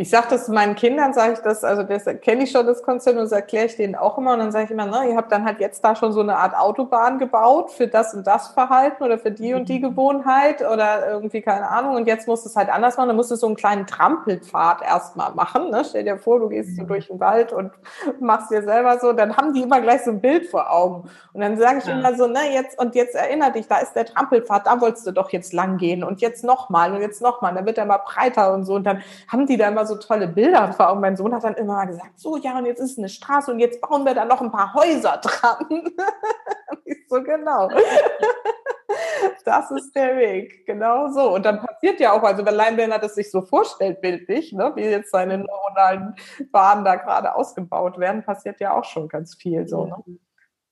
[0.00, 3.18] Ich sage das meinen Kindern, sage ich das, also das kenne ich schon das Konzept
[3.18, 4.32] und das erkläre ich denen auch immer.
[4.32, 6.38] Und dann sage ich immer, na, ihr habt dann halt jetzt da schon so eine
[6.38, 9.90] Art Autobahn gebaut für das und das Verhalten oder für die und die mhm.
[9.90, 11.96] Gewohnheit oder irgendwie keine Ahnung.
[11.96, 13.08] Und jetzt musst du es halt anders machen.
[13.08, 15.68] Dann musst du so einen kleinen Trampelpfad erstmal machen.
[15.68, 15.82] Ne?
[15.86, 16.88] Stell dir vor, du gehst so mhm.
[16.88, 17.70] durch den Wald und
[18.20, 19.12] machst dir selber so.
[19.12, 21.10] Dann haben die immer gleich so ein Bild vor Augen.
[21.34, 21.98] Und dann sage ich ja.
[21.98, 25.10] immer so, na jetzt und jetzt erinner dich, da ist der Trampelpfad, da wolltest du
[25.10, 27.52] doch jetzt lang gehen und jetzt nochmal und jetzt nochmal.
[27.52, 28.76] Dann wird er mal breiter und so.
[28.76, 31.00] Und dann haben die da immer so so tolle Bilder vor Augen.
[31.00, 33.80] Mein Sohn hat dann immer gesagt, so ja, und jetzt ist eine Straße und jetzt
[33.80, 35.66] bauen wir da noch ein paar Häuser dran.
[36.84, 37.68] ich so, genau.
[39.44, 41.34] das ist der Weg, genau so.
[41.34, 44.84] Und dann passiert ja auch, also wenn Leinwähler das sich so vorstellt, bildlich, ne, wie
[44.84, 46.14] jetzt seine neuronalen
[46.52, 49.86] Bahnen da gerade ausgebaut werden, passiert ja auch schon ganz viel so.
[49.86, 50.18] Ne?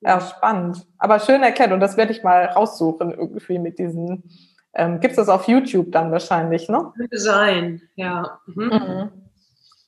[0.00, 0.86] Ja, spannend.
[0.98, 4.30] Aber schön erkennt und das werde ich mal raussuchen, irgendwie mit diesen
[4.74, 6.92] ähm, Gibt es das auf YouTube dann wahrscheinlich, ne?
[6.96, 8.38] Könnte sein, ja.
[8.46, 8.64] Mhm.
[8.64, 9.10] Mhm.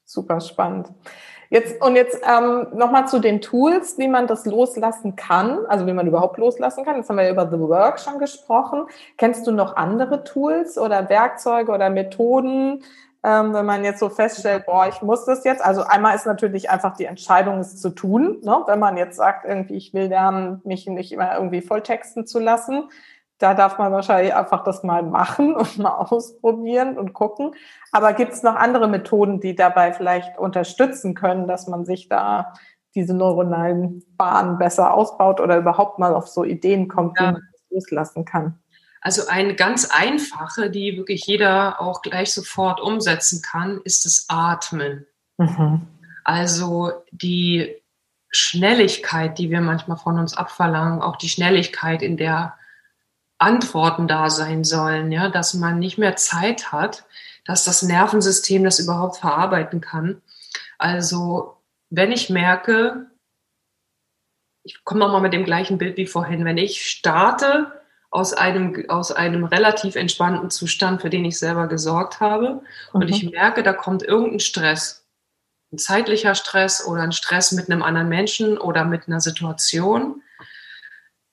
[0.05, 0.89] Super spannend.
[1.51, 5.93] Jetzt, und jetzt ähm, nochmal zu den Tools, wie man das loslassen kann, also wie
[5.93, 6.97] man überhaupt loslassen kann.
[6.97, 8.87] Jetzt haben wir ja über The Work schon gesprochen.
[9.19, 12.85] Kennst du noch andere Tools oder Werkzeuge oder Methoden,
[13.25, 15.63] ähm, wenn man jetzt so feststellt, boah, ich muss das jetzt.
[15.63, 18.39] Also einmal ist natürlich einfach die Entscheidung, es zu tun.
[18.43, 18.63] Ne?
[18.67, 22.85] Wenn man jetzt sagt, irgendwie, ich will lernen, mich nicht immer irgendwie volltexten zu lassen,
[23.41, 27.55] da darf man wahrscheinlich einfach das mal machen und mal ausprobieren und gucken.
[27.91, 32.55] Aber gibt es noch andere Methoden, die dabei vielleicht unterstützen können, dass man sich da
[32.95, 37.29] diese neuronalen Bahnen besser ausbaut oder überhaupt mal auf so Ideen kommt, ja.
[37.29, 38.59] wie man das loslassen kann?
[39.01, 45.07] Also eine ganz einfache, die wirklich jeder auch gleich sofort umsetzen kann, ist das Atmen.
[45.39, 45.87] Mhm.
[46.25, 47.77] Also die
[48.29, 52.55] Schnelligkeit, die wir manchmal von uns abverlangen, auch die Schnelligkeit, in der
[53.41, 57.05] Antworten da sein sollen, ja, dass man nicht mehr Zeit hat,
[57.47, 60.21] dass das Nervensystem das überhaupt verarbeiten kann.
[60.79, 61.57] Also
[61.89, 63.07] wenn ich merke,
[64.63, 67.73] ich komme nochmal mit dem gleichen Bild wie vorhin, wenn ich starte
[68.11, 72.55] aus einem, aus einem relativ entspannten Zustand, für den ich selber gesorgt habe.
[72.55, 72.61] Mhm.
[72.93, 75.07] Und ich merke, da kommt irgendein Stress.
[75.73, 80.23] Ein zeitlicher Stress oder ein Stress mit einem anderen Menschen oder mit einer Situation.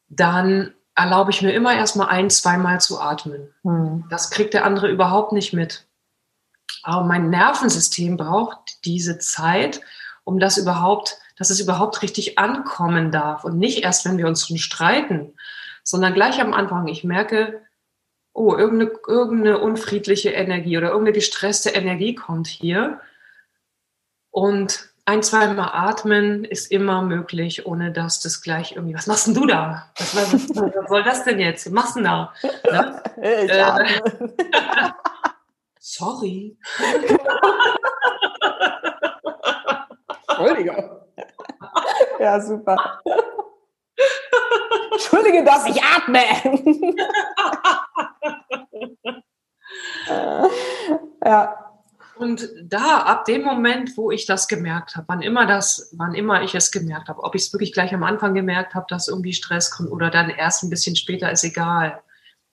[0.08, 3.54] Dann erlaube ich mir immer erstmal ein, zweimal zu atmen.
[3.64, 4.04] Mhm.
[4.10, 5.88] Das kriegt der andere überhaupt nicht mit.
[6.84, 9.80] Aber mein Nervensystem braucht diese Zeit,
[10.26, 13.46] um das überhaupt, dass es überhaupt richtig ankommen darf.
[13.46, 15.34] Und nicht erst, wenn wir uns schon streiten
[15.88, 17.62] sondern gleich am Anfang, ich merke,
[18.34, 23.00] oh, irgendeine, irgendeine unfriedliche Energie oder irgendeine gestresste Energie kommt hier.
[24.30, 29.36] Und ein, zweimal atmen ist immer möglich, ohne dass das gleich irgendwie, was machst denn
[29.36, 29.90] du da?
[29.98, 31.66] Was, was, was soll das denn jetzt?
[31.68, 32.34] Was machst du denn da?
[32.70, 33.02] Ne?
[33.22, 33.48] Äh,
[35.80, 36.58] sorry.
[40.28, 41.00] Entschuldigung.
[42.20, 43.02] Ja, super.
[44.92, 46.20] Entschuldige, dass ich atme.
[51.26, 51.67] ja.
[52.20, 56.42] Und da, ab dem Moment, wo ich das gemerkt habe, wann immer das, wann immer
[56.44, 59.34] ich es gemerkt habe, ob ich es wirklich gleich am Anfang gemerkt habe, dass irgendwie
[59.34, 62.02] Stress kommt oder dann erst ein bisschen später, ist egal.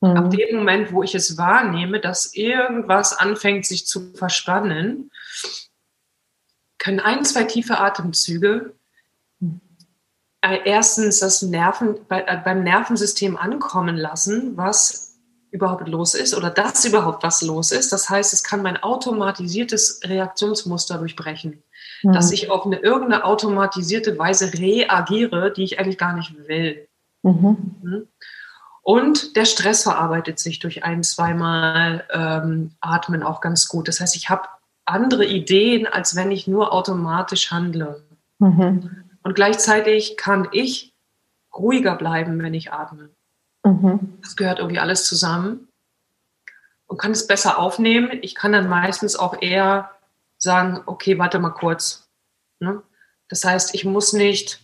[0.00, 0.16] Mhm.
[0.16, 5.10] Ab dem Moment, wo ich es wahrnehme, dass irgendwas anfängt, sich zu verspannen,
[6.78, 8.74] können ein, zwei tiefe Atemzüge
[10.44, 15.13] äh, erstens das Nerven, bei, äh, beim Nervensystem ankommen lassen, was
[15.54, 17.92] überhaupt los ist oder dass überhaupt was los ist.
[17.92, 21.62] Das heißt, es kann mein automatisiertes Reaktionsmuster durchbrechen,
[22.02, 22.12] mhm.
[22.12, 26.88] dass ich auf eine irgendeine automatisierte Weise reagiere, die ich eigentlich gar nicht will.
[27.22, 27.76] Mhm.
[27.82, 28.08] mhm.
[28.86, 33.88] Und der Stress verarbeitet sich durch ein, zweimal ähm, Atmen auch ganz gut.
[33.88, 34.46] Das heißt, ich habe
[34.84, 38.04] andere Ideen, als wenn ich nur automatisch handle.
[38.40, 38.90] Mhm.
[39.22, 40.92] Und gleichzeitig kann ich
[41.56, 43.08] ruhiger bleiben, wenn ich atme.
[43.64, 44.18] Mhm.
[44.22, 45.68] Das gehört irgendwie alles zusammen
[46.86, 48.18] und kann es besser aufnehmen.
[48.22, 49.90] Ich kann dann meistens auch eher
[50.38, 52.08] sagen, okay, warte mal kurz.
[52.60, 52.82] Ne?
[53.28, 54.60] Das heißt, ich muss nicht,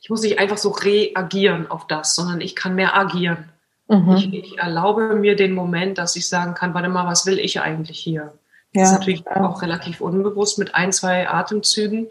[0.00, 3.50] ich muss nicht einfach so reagieren auf das, sondern ich kann mehr agieren.
[3.88, 4.16] Mhm.
[4.16, 7.60] Ich, ich, erlaube mir den Moment, dass ich sagen kann, warte mal, was will ich
[7.60, 8.32] eigentlich hier?
[8.72, 12.08] Das ja, ist natürlich auch relativ unbewusst mit ein, zwei Atemzügen.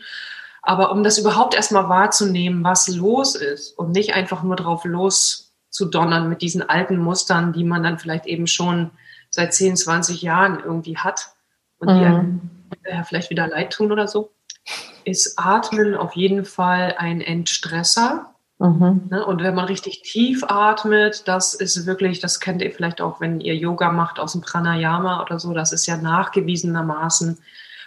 [0.65, 6.27] Aber um das überhaupt erstmal wahrzunehmen, was los ist und nicht einfach nur drauf loszudonnern
[6.27, 8.89] mit diesen alten Mustern, die man dann vielleicht eben schon
[9.29, 11.35] seit 10, 20 Jahren irgendwie hat
[11.77, 11.99] und mhm.
[11.99, 12.41] die einem
[12.81, 14.31] äh, vielleicht wieder leid tun oder so,
[15.03, 18.33] ist Atmen auf jeden Fall ein Entstresser.
[18.57, 19.03] Mhm.
[19.11, 19.23] Ne?
[19.23, 23.39] Und wenn man richtig tief atmet, das ist wirklich, das kennt ihr vielleicht auch, wenn
[23.39, 27.37] ihr Yoga macht aus dem Pranayama oder so, das ist ja nachgewiesenermaßen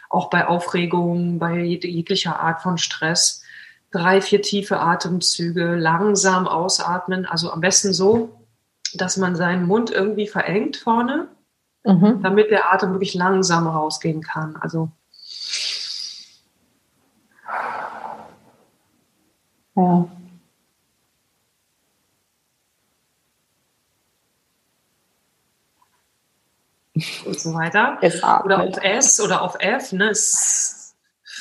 [0.08, 3.42] auch bei Aufregung, bei jeglicher Art von Stress.
[3.90, 7.26] Drei, vier tiefe Atemzüge, langsam ausatmen.
[7.26, 8.38] Also am besten so,
[8.94, 11.28] dass man seinen Mund irgendwie verengt vorne,
[11.84, 12.22] mhm.
[12.22, 14.56] damit der Atem wirklich langsam rausgehen kann.
[14.56, 14.90] Also
[19.76, 20.08] ja.
[27.24, 27.98] Und so weiter.
[28.44, 29.92] Oder auf S oder auf F.
[29.92, 30.12] Ne?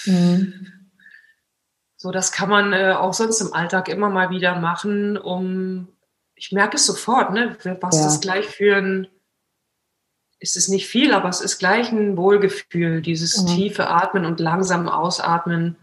[0.06, 0.78] Mhm.
[1.98, 5.88] So, das kann man äh, auch sonst im Alltag immer mal wieder machen, um,
[6.36, 8.04] ich merke es sofort, ne, was ja.
[8.04, 9.08] das gleich für ein,
[10.40, 13.48] ist es nicht viel, aber es ist gleich ein Wohlgefühl, dieses mhm.
[13.48, 15.76] tiefe Atmen und langsam Ausatmen.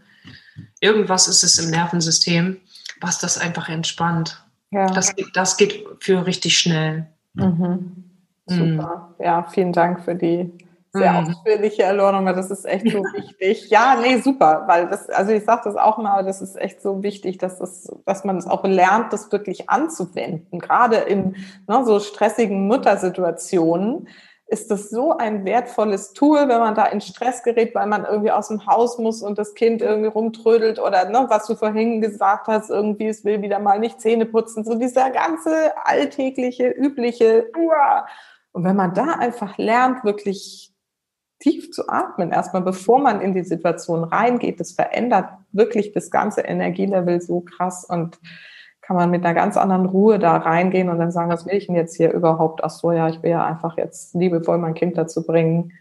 [0.79, 2.61] Irgendwas ist es im Nervensystem,
[3.01, 4.41] was das einfach entspannt.
[4.71, 4.87] Ja.
[4.87, 7.07] Das, das geht für richtig schnell.
[7.33, 8.14] Mhm.
[8.45, 9.15] Super.
[9.17, 9.25] Mhm.
[9.25, 10.51] Ja, vielen Dank für die
[10.95, 11.29] sehr mhm.
[11.29, 13.69] ausführliche Erläuterung, weil das ist echt so wichtig.
[13.69, 17.03] Ja, nee, super, weil das, also ich sage das auch mal, das ist echt so
[17.03, 20.59] wichtig, dass, das, dass man es auch lernt, das wirklich anzuwenden.
[20.59, 21.35] Gerade in
[21.67, 24.07] ne, so stressigen Muttersituationen
[24.47, 28.31] ist das so ein wertvolles Tool, wenn man da in Stress gerät, weil man irgendwie
[28.31, 32.47] aus dem Haus muss und das Kind irgendwie rumtrödelt oder ne, was du vorhin gesagt
[32.47, 37.47] hast, irgendwie es will wieder mal nicht Zähne putzen, so dieser ganze alltägliche, übliche.
[38.55, 40.71] Und wenn man da einfach lernt, wirklich
[41.39, 46.39] tief zu atmen, erstmal bevor man in die Situation reingeht, das verändert wirklich das ganze
[46.39, 48.17] Energielevel so krass und
[48.81, 51.65] kann man mit einer ganz anderen Ruhe da reingehen und dann sagen, was will ich
[51.65, 52.63] denn jetzt hier überhaupt?
[52.63, 55.73] Ach so, ja, ich will ja einfach jetzt liebevoll mein Kind dazu bringen,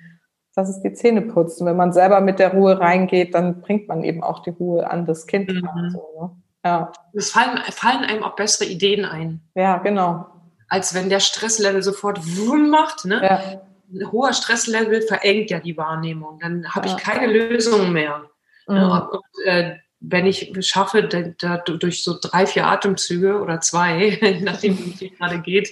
[0.57, 1.61] dass es die Zähne putzt.
[1.61, 4.91] Und wenn man selber mit der Ruhe reingeht, dann bringt man eben auch die Ruhe
[4.91, 5.49] an das Kind.
[5.49, 5.91] Mhm.
[5.91, 6.31] So, ne?
[6.65, 6.93] ja.
[7.13, 9.43] Es fallen, fallen einem auch bessere Ideen ein.
[9.55, 10.27] Ja, genau.
[10.75, 13.05] Als wenn der Stresslevel sofort wumm macht.
[13.05, 13.23] Ne?
[13.23, 13.61] Ja.
[13.93, 16.41] Ein hoher Stresslevel verengt ja die Wahrnehmung.
[16.41, 16.97] Dann habe ja.
[16.97, 18.25] ich keine Lösung mehr.
[18.67, 18.77] Mhm.
[18.77, 24.95] Und, äh, wenn ich schaffe, da, da, durch so drei, vier Atemzüge oder zwei, nachdem
[25.01, 25.71] es gerade geht,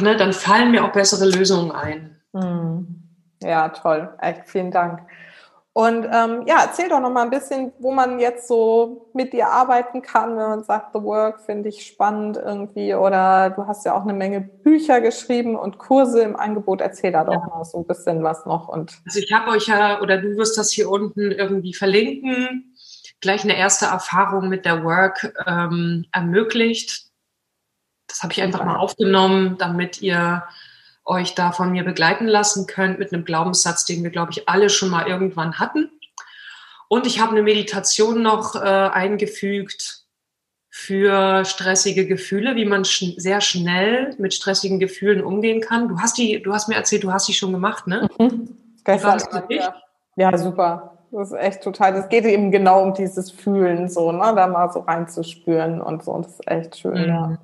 [0.00, 2.20] ne, dann fallen mir auch bessere Lösungen ein.
[2.32, 3.02] Hm.
[3.42, 4.12] Ja, toll.
[4.20, 5.00] Echt vielen Dank.
[5.76, 9.48] Und ähm, ja, erzähl doch noch mal ein bisschen, wo man jetzt so mit dir
[9.48, 12.94] arbeiten kann, wenn man sagt, The Work finde ich spannend irgendwie.
[12.94, 16.80] Oder du hast ja auch eine Menge Bücher geschrieben und Kurse im Angebot.
[16.80, 17.46] Erzähl da doch ja.
[17.48, 18.68] mal so ein bisschen was noch.
[18.68, 22.76] Und also ich habe euch ja, oder du wirst das hier unten irgendwie verlinken,
[23.20, 27.08] gleich eine erste Erfahrung mit der Work ähm, ermöglicht.
[28.06, 30.44] Das habe ich einfach mal aufgenommen, damit ihr
[31.04, 34.70] euch da von mir begleiten lassen könnt mit einem Glaubenssatz, den wir, glaube ich, alle
[34.70, 35.90] schon mal irgendwann hatten.
[36.88, 40.04] Und ich habe eine Meditation noch äh, eingefügt
[40.70, 45.88] für stressige Gefühle, wie man sch sehr schnell mit stressigen Gefühlen umgehen kann.
[45.88, 48.08] Du hast die, du hast mir erzählt, du hast die schon gemacht, ne?
[48.18, 48.56] Mhm.
[48.84, 49.74] Gestern, ja.
[50.16, 50.98] ja, super.
[51.10, 51.92] Das ist echt total.
[51.94, 56.18] Das geht eben genau um dieses Fühlen, so, ne, da mal so reinzuspüren und so.
[56.18, 57.08] Das ist echt schön, mhm.
[57.08, 57.38] ja.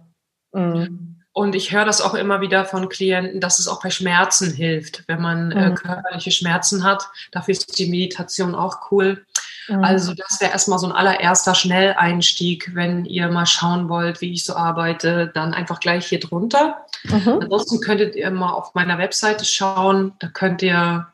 [0.53, 1.20] Mhm.
[1.33, 5.05] Und ich höre das auch immer wieder von Klienten, dass es auch bei Schmerzen hilft,
[5.07, 5.73] wenn man äh, mhm.
[5.73, 7.09] äh, körperliche Schmerzen hat.
[7.31, 9.25] Dafür ist die Meditation auch cool.
[9.69, 9.85] Mhm.
[9.85, 14.45] Also das wäre erstmal so ein allererster Schnelleinstieg, wenn ihr mal schauen wollt, wie ich
[14.45, 16.85] so arbeite, dann einfach gleich hier drunter.
[17.05, 17.39] Mhm.
[17.43, 21.07] Ansonsten könntet ihr mal auf meiner Webseite schauen, da könnt ihr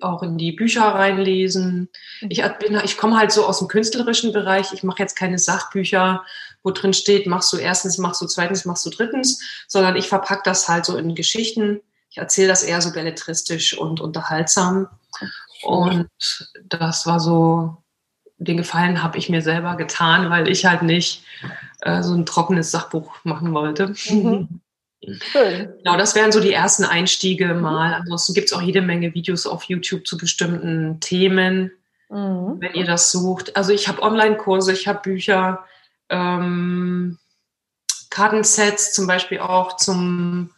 [0.00, 1.88] auch in die Bücher reinlesen.
[2.28, 4.72] Ich, bin, ich komme halt so aus dem künstlerischen Bereich.
[4.72, 6.24] Ich mache jetzt keine Sachbücher,
[6.64, 10.42] wo drin steht, machst du erstens, machst du zweitens, machst du drittens, sondern ich verpacke
[10.44, 11.80] das halt so in Geschichten.
[12.10, 14.88] Ich erzähle das eher so belletristisch und unterhaltsam.
[15.62, 16.08] Und
[16.64, 17.76] das war so,
[18.38, 21.24] den Gefallen habe ich mir selber getan, weil ich halt nicht
[21.82, 23.94] äh, so ein trockenes Sachbuch machen wollte.
[24.08, 24.60] Mhm.
[25.20, 25.74] Schön.
[25.78, 27.60] Genau, das wären so die ersten Einstiege mhm.
[27.60, 27.92] mal.
[27.92, 31.72] Ansonsten gibt es auch jede Menge Videos auf YouTube zu bestimmten Themen,
[32.08, 32.56] mhm.
[32.58, 33.54] wenn ihr das sucht.
[33.54, 35.64] Also ich habe Online-Kurse, ich habe Bücher,
[36.08, 37.18] ähm,
[38.10, 40.50] Kartensets zum Beispiel auch zum,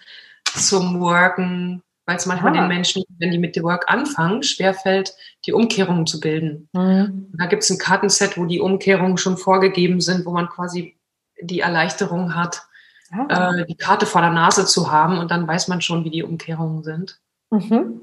[0.44, 2.60] zum Worken, weil es manchmal ah.
[2.60, 5.14] den Menschen, wenn die mit dem Work anfangen, schwerfällt,
[5.46, 6.68] die Umkehrungen zu bilden.
[6.72, 7.32] Mhm.
[7.36, 10.96] Da gibt es ein Kartenset, wo die Umkehrungen schon vorgegeben sind, wo man quasi
[11.40, 12.62] die Erleichterung hat,
[13.10, 13.54] ah.
[13.54, 16.22] äh, die Karte vor der Nase zu haben und dann weiß man schon, wie die
[16.22, 17.20] Umkehrungen sind.
[17.50, 18.02] Mhm.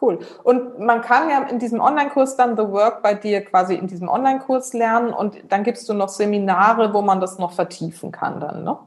[0.00, 0.18] Cool.
[0.42, 4.08] Und man kann ja in diesem Online-Kurs dann The Work bei dir quasi in diesem
[4.08, 8.64] Online-Kurs lernen und dann gibst du noch Seminare, wo man das noch vertiefen kann dann,
[8.64, 8.78] ne?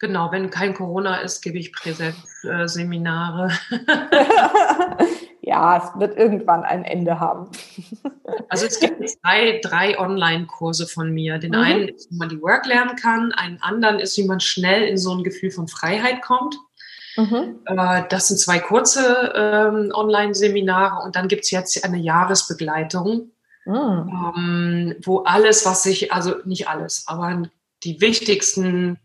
[0.00, 3.52] Genau, wenn kein Corona ist, gebe ich Präsenzseminare.
[5.40, 7.48] ja, es wird irgendwann ein Ende haben.
[8.48, 11.38] also es gibt drei, drei Online-Kurse von mir.
[11.38, 11.58] Den mhm.
[11.58, 14.98] einen ist, wie man die Work lernen kann, einen anderen ist, wie man schnell in
[14.98, 16.56] so ein Gefühl von Freiheit kommt.
[17.16, 17.60] Mhm.
[17.66, 23.30] Äh, das sind zwei kurze ähm, Online-Seminare und dann gibt es jetzt eine Jahresbegleitung,
[23.64, 24.32] mhm.
[24.36, 27.42] ähm, wo alles, was sich, also nicht alles, aber
[27.84, 28.98] die wichtigsten,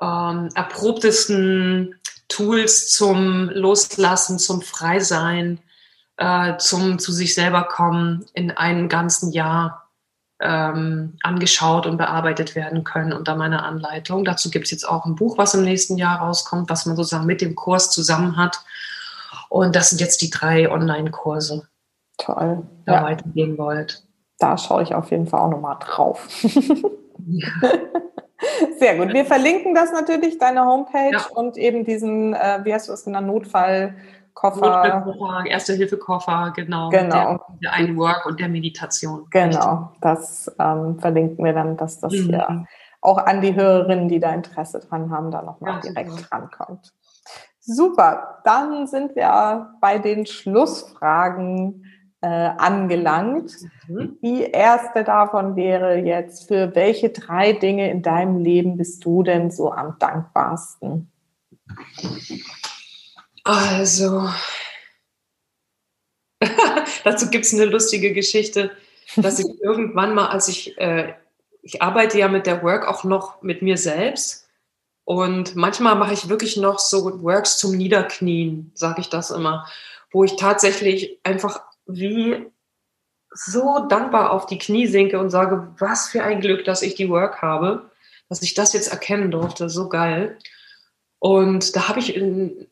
[0.00, 1.94] ähm, erprobtesten
[2.28, 5.60] Tools zum Loslassen, zum Freisein,
[6.16, 9.87] äh, zum zu sich selber kommen in einem ganzen Jahr
[10.40, 14.24] ähm, angeschaut und bearbeitet werden können unter meiner Anleitung.
[14.24, 17.26] Dazu gibt es jetzt auch ein Buch, was im nächsten Jahr rauskommt, was man sozusagen
[17.26, 18.60] mit dem Kurs zusammen hat.
[19.48, 21.66] Und das sind jetzt die drei Online-Kurse.
[22.18, 22.62] Toll.
[22.84, 23.04] Wenn ihr ja.
[23.04, 24.04] weitergehen wollt.
[24.38, 26.28] Da schaue ich auf jeden Fall auch nochmal drauf.
[27.26, 27.48] ja.
[28.78, 29.12] Sehr gut.
[29.12, 31.26] Wir verlinken das natürlich, deine Homepage ja.
[31.34, 33.96] und eben diesen, äh, wie hast du es genannt, Notfall.
[34.38, 35.44] Koffer.
[35.46, 36.90] Erste-Hilfe-Koffer, genau.
[36.90, 37.44] Genau.
[37.60, 39.26] Der, der Work und der Meditation.
[39.30, 42.26] Genau, das ähm, verlinken wir dann, dass das mhm.
[42.26, 42.66] hier
[43.00, 46.26] auch an die Hörerinnen, die da Interesse dran haben, da nochmal ja, direkt super.
[46.30, 46.92] drankommt.
[47.60, 51.84] Super, dann sind wir bei den Schlussfragen
[52.20, 53.52] äh, angelangt.
[53.88, 54.18] Mhm.
[54.22, 59.50] Die erste davon wäre jetzt, für welche drei Dinge in deinem Leben bist du denn
[59.50, 61.10] so am dankbarsten?
[63.48, 64.28] Also,
[67.04, 68.70] dazu gibt es eine lustige Geschichte,
[69.16, 71.14] dass ich irgendwann mal, als ich, äh,
[71.62, 74.50] ich arbeite ja mit der Work auch noch mit mir selbst.
[75.04, 79.66] Und manchmal mache ich wirklich noch so Works zum Niederknien, sage ich das immer,
[80.10, 82.44] wo ich tatsächlich einfach wie
[83.30, 87.08] so dankbar auf die Knie sinke und sage, was für ein Glück, dass ich die
[87.08, 87.90] Work habe,
[88.28, 90.36] dass ich das jetzt erkennen durfte, so geil.
[91.18, 92.68] Und da habe ich in,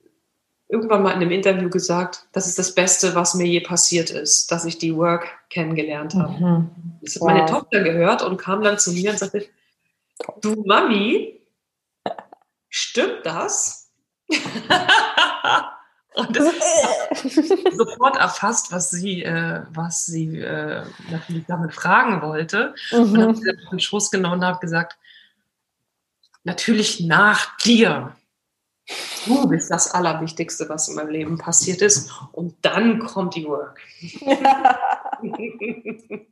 [0.69, 4.51] irgendwann mal in einem Interview gesagt, das ist das Beste, was mir je passiert ist,
[4.51, 6.33] dass ich die Work kennengelernt habe.
[6.33, 6.71] Mhm.
[7.03, 7.29] Das hat wow.
[7.29, 9.47] meine Tochter gehört und kam dann zu mir und sagte,
[10.41, 11.41] du Mami,
[12.69, 13.91] stimmt das?
[16.17, 16.47] Und das
[17.77, 22.75] sofort erfasst, was sie, äh, was sie äh, natürlich damit fragen wollte.
[22.91, 22.99] Mhm.
[22.99, 24.97] Und habe sie den Schuss genommen und habe gesagt,
[26.43, 28.17] natürlich nach dir.
[29.27, 32.11] Du bist das Allerwichtigste, was in meinem Leben passiert ist.
[32.33, 33.81] Und dann kommt die Work.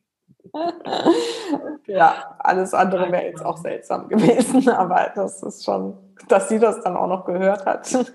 [1.87, 5.99] ja, alles andere wäre jetzt auch seltsam gewesen, aber das ist schon,
[6.29, 7.93] dass sie das dann auch noch gehört hat.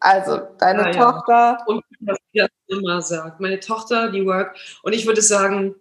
[0.00, 1.32] also, deine ja, Tochter.
[1.32, 1.58] Ja.
[1.66, 3.40] Und was sie das immer sagt.
[3.40, 4.54] Meine Tochter, die Work.
[4.82, 5.74] Und ich würde sagen,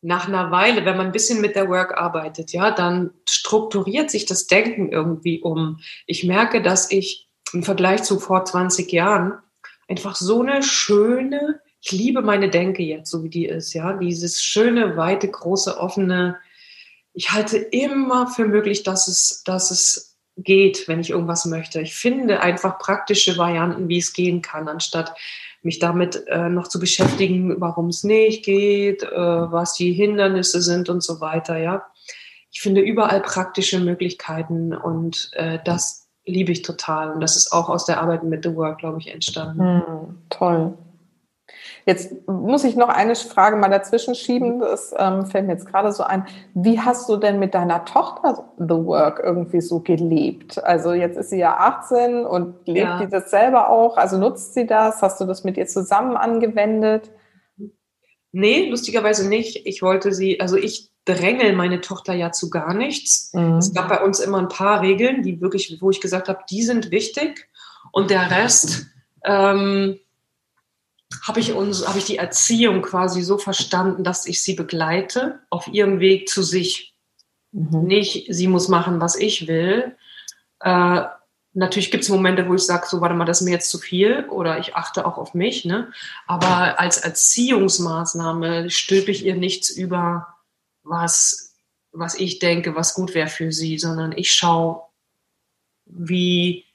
[0.00, 4.26] nach einer Weile, wenn man ein bisschen mit der Work arbeitet, ja, dann strukturiert sich
[4.26, 5.80] das Denken irgendwie um.
[6.06, 9.38] Ich merke, dass ich im Vergleich zu vor 20 Jahren
[9.88, 14.42] einfach so eine schöne, ich liebe meine Denke jetzt, so wie die ist, ja, dieses
[14.42, 16.36] schöne, weite, große, offene.
[17.12, 21.80] Ich halte immer für möglich, dass es, dass es geht, wenn ich irgendwas möchte.
[21.80, 25.14] Ich finde einfach praktische Varianten, wie es gehen kann, anstatt
[25.68, 30.88] mich damit äh, noch zu beschäftigen, warum es nicht geht, äh, was die Hindernisse sind
[30.88, 31.84] und so weiter, ja.
[32.50, 37.10] Ich finde überall praktische Möglichkeiten und äh, das liebe ich total.
[37.10, 39.78] Und das ist auch aus der Arbeit mit The Work, glaube ich, entstanden.
[39.78, 40.78] Mm, toll.
[41.88, 44.60] Jetzt muss ich noch eine Frage mal dazwischen schieben.
[44.60, 46.26] Das ähm, fällt mir jetzt gerade so ein.
[46.52, 50.62] Wie hast du denn mit deiner Tochter The Work irgendwie so gelebt?
[50.62, 52.98] Also jetzt ist sie ja 18 und lebt ja.
[52.98, 53.96] die das selber auch?
[53.96, 55.00] Also nutzt sie das?
[55.00, 57.10] Hast du das mit ihr zusammen angewendet?
[58.32, 59.66] Nee, lustigerweise nicht.
[59.66, 63.32] Ich wollte sie, also ich drängel meine Tochter ja zu gar nichts.
[63.32, 63.56] Mhm.
[63.56, 66.62] Es gab bei uns immer ein paar Regeln, die wirklich, wo ich gesagt habe, die
[66.64, 67.48] sind wichtig
[67.92, 68.88] und der Rest,
[69.24, 69.98] ähm,
[71.26, 75.66] habe ich, uns, habe ich die Erziehung quasi so verstanden, dass ich sie begleite auf
[75.68, 76.94] ihrem Weg zu sich.
[77.52, 77.84] Mhm.
[77.84, 79.96] Nicht, sie muss machen, was ich will.
[80.60, 81.04] Äh,
[81.54, 83.78] natürlich gibt es Momente, wo ich sage, so, warte mal, das ist mir jetzt zu
[83.78, 85.64] viel oder ich achte auch auf mich.
[85.64, 85.92] Ne?
[86.26, 90.34] Aber als Erziehungsmaßnahme stülpe ich ihr nichts über,
[90.82, 91.56] was,
[91.92, 94.82] was ich denke, was gut wäre für sie, sondern ich schaue,
[95.86, 96.67] wie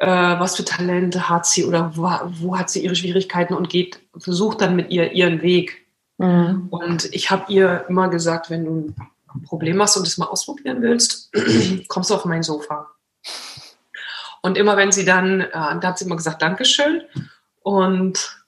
[0.00, 4.00] äh, was für Talente hat sie oder wo, wo, hat sie ihre Schwierigkeiten und geht,
[4.16, 5.86] versucht dann mit ihr ihren Weg.
[6.16, 6.68] Mhm.
[6.70, 8.94] Und ich habe ihr immer gesagt, wenn du
[9.34, 11.30] ein Problem hast und es mal ausprobieren willst,
[11.88, 12.88] kommst du auf mein Sofa.
[14.40, 17.02] Und immer wenn sie dann, äh, da hat sie immer gesagt, Dankeschön.
[17.62, 18.42] Und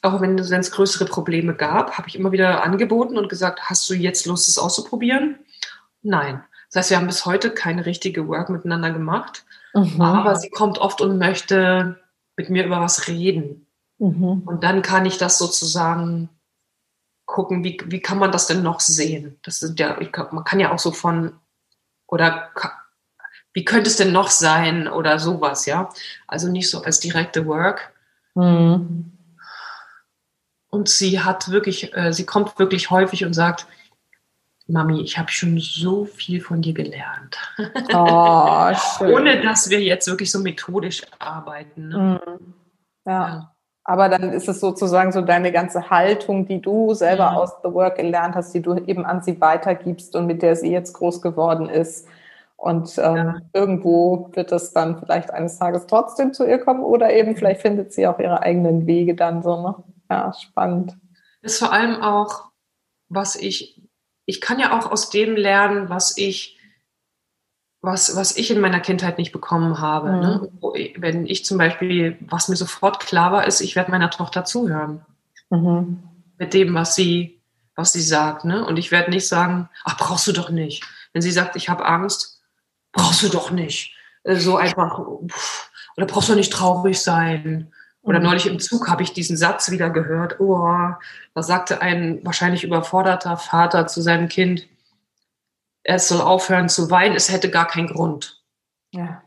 [0.00, 3.94] auch wenn es größere Probleme gab, habe ich immer wieder angeboten und gesagt, hast du
[3.94, 5.40] jetzt Lust, es auszuprobieren?
[6.00, 6.42] Nein.
[6.68, 9.44] Das heißt, wir haben bis heute keine richtige Work miteinander gemacht.
[9.74, 10.00] Mhm.
[10.00, 11.98] Aber sie kommt oft und möchte
[12.36, 13.66] mit mir über was reden.
[13.98, 14.42] Mhm.
[14.46, 16.28] Und dann kann ich das sozusagen
[17.26, 19.38] gucken, wie, wie kann man das denn noch sehen?
[19.42, 19.98] Das sind ja,
[20.30, 21.38] man kann ja auch so von,
[22.06, 22.50] oder
[23.52, 25.90] wie könnte es denn noch sein oder sowas, ja?
[26.26, 27.92] Also nicht so als direkte Work.
[28.34, 29.12] Mhm.
[30.70, 33.66] Und sie hat wirklich, äh, sie kommt wirklich häufig und sagt,
[34.68, 37.36] Mami, ich habe schon so viel von dir gelernt.
[37.94, 38.70] Oh,
[39.04, 41.88] Ohne dass wir jetzt wirklich so methodisch arbeiten.
[41.88, 42.20] Ne?
[42.26, 42.54] Mhm.
[43.06, 43.12] Ja.
[43.12, 43.54] ja.
[43.84, 47.32] Aber dann ist es sozusagen so deine ganze Haltung, die du selber ja.
[47.32, 50.70] aus The Work gelernt hast, die du eben an sie weitergibst und mit der sie
[50.70, 52.06] jetzt groß geworden ist.
[52.56, 53.36] Und ähm, ja.
[53.54, 57.94] irgendwo wird es dann vielleicht eines Tages trotzdem zu ihr kommen oder eben vielleicht findet
[57.94, 59.62] sie auch ihre eigenen Wege dann so.
[59.62, 59.74] Ne?
[60.10, 60.98] Ja, spannend.
[61.40, 62.50] Ist vor allem auch,
[63.08, 63.87] was ich
[64.28, 66.58] ich kann ja auch aus dem lernen, was ich,
[67.80, 70.12] was, was ich in meiner Kindheit nicht bekommen habe.
[70.12, 70.20] Mhm.
[70.20, 70.92] Ne?
[70.98, 75.00] Wenn ich zum Beispiel, was mir sofort klar war, ist, ich werde meiner Tochter zuhören.
[75.48, 76.02] Mhm.
[76.36, 77.40] Mit dem, was sie,
[77.74, 78.44] was sie sagt.
[78.44, 78.66] Ne?
[78.66, 80.84] Und ich werde nicht sagen, ach, brauchst du doch nicht.
[81.14, 82.42] Wenn sie sagt, ich habe Angst,
[82.92, 83.96] brauchst du doch nicht.
[84.24, 87.72] Äh, so einfach, oder brauchst du nicht traurig sein.
[88.08, 88.24] Oder mhm.
[88.24, 90.40] neulich im Zug habe ich diesen Satz wieder gehört.
[90.40, 90.66] Oh,
[91.34, 94.66] da sagte ein wahrscheinlich überforderter Vater zu seinem Kind,
[95.82, 98.42] er soll aufhören zu weinen, es hätte gar keinen Grund.
[98.92, 99.22] Ja.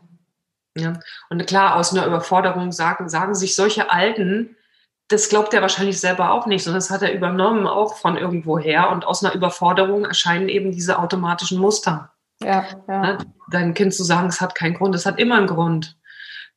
[0.76, 0.94] Ja.
[1.30, 4.56] Und klar, aus einer Überforderung sagen, sagen sich solche Alten,
[5.06, 8.90] das glaubt er wahrscheinlich selber auch nicht, sondern das hat er übernommen auch von irgendwoher.
[8.90, 12.10] Und aus einer Überforderung erscheinen eben diese automatischen Muster.
[12.42, 13.00] Ja, ja.
[13.00, 13.18] Ne?
[13.48, 15.96] Dein Kind zu sagen, es hat keinen Grund, es hat immer einen Grund.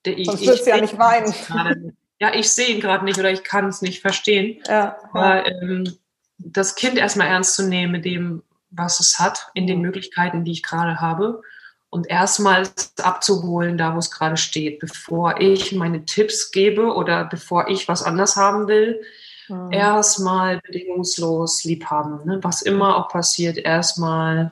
[0.04, 1.96] Ich, Sonst würdest du ja nicht weinen.
[2.26, 4.60] Ja, ich sehe ihn gerade nicht oder ich kann es nicht verstehen.
[4.68, 5.96] Ja, Aber ähm,
[6.40, 10.54] das Kind erstmal ernst zu nehmen mit dem, was es hat, in den Möglichkeiten, die
[10.54, 11.44] ich gerade habe
[11.92, 12.68] und erstmal
[13.02, 18.02] abzuholen, da wo es gerade steht, bevor ich meine Tipps gebe oder bevor ich was
[18.02, 19.04] anders haben will.
[19.48, 19.72] Mhm.
[19.72, 22.26] Erstmal bedingungslos lieb haben.
[22.26, 22.40] Ne?
[22.42, 24.52] Was immer auch passiert, erstmal,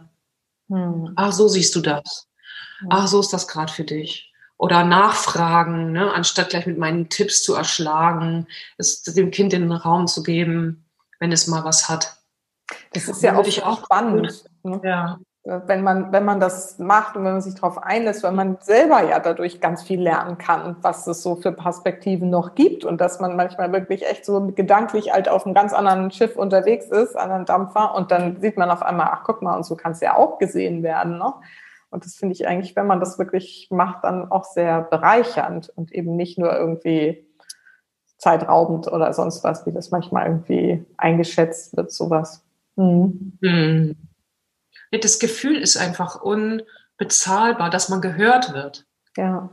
[0.67, 1.13] mhm.
[1.15, 2.27] ach, so siehst du das.
[2.81, 2.89] Mhm.
[2.91, 4.31] Ach, so ist das gerade für dich.
[4.63, 6.13] Oder nachfragen, ne?
[6.13, 8.47] anstatt gleich mit meinen Tipps zu erschlagen,
[8.77, 10.85] es dem Kind den Raum zu geben,
[11.19, 12.17] wenn es mal was hat.
[12.93, 14.45] Das ist ja auch, auch spannend.
[14.63, 14.79] Ne?
[14.83, 18.57] Ja wenn man, wenn man das macht und wenn man sich darauf einlässt, weil man
[18.61, 23.01] selber ja dadurch ganz viel lernen kann, was es so für Perspektiven noch gibt und
[23.01, 27.17] dass man manchmal wirklich echt so gedanklich halt auf einem ganz anderen Schiff unterwegs ist,
[27.17, 29.91] an einem Dampfer und dann sieht man auf einmal, ach guck mal, und so kann
[29.91, 31.17] es ja auch gesehen werden.
[31.17, 31.33] Ne?
[31.93, 35.91] Und das finde ich eigentlich, wenn man das wirklich macht, dann auch sehr bereichernd und
[35.91, 37.25] eben nicht nur irgendwie
[38.17, 42.43] zeitraubend oder sonst was, wie das manchmal irgendwie eingeschätzt wird, sowas.
[42.75, 43.37] Mhm.
[43.41, 43.95] Mhm
[44.99, 48.85] das Gefühl ist einfach unbezahlbar, dass man gehört wird.
[49.17, 49.49] Ja.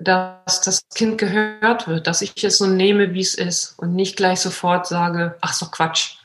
[0.00, 4.16] Dass das Kind gehört wird, dass ich es so nehme, wie es ist und nicht
[4.16, 6.16] gleich sofort sage, ach so Quatsch.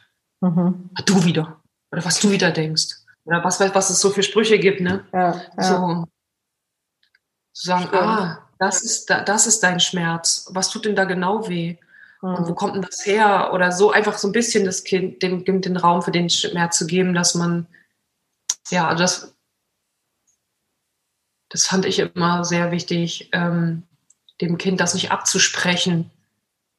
[0.42, 0.90] Mhm.
[1.06, 1.62] Du wieder.
[1.92, 3.05] Oder was du wieder denkst.
[3.26, 5.06] Oder was, was es so für Sprüche gibt, ne?
[5.12, 5.64] Ja, ja.
[5.64, 6.08] So
[7.56, 8.00] zu sagen, Schön.
[8.00, 10.48] ah, das ist, das ist dein Schmerz.
[10.52, 11.78] Was tut denn da genau weh?
[12.22, 12.56] Und wo mhm.
[12.56, 13.52] kommt denn das her?
[13.54, 16.78] Oder so einfach so ein bisschen das Kind, dem, dem den Raum für den Schmerz
[16.78, 17.68] zu geben, dass man,
[18.70, 19.36] ja, also das,
[21.50, 23.84] das fand ich immer sehr wichtig, ähm,
[24.42, 26.12] dem Kind das nicht abzusprechen,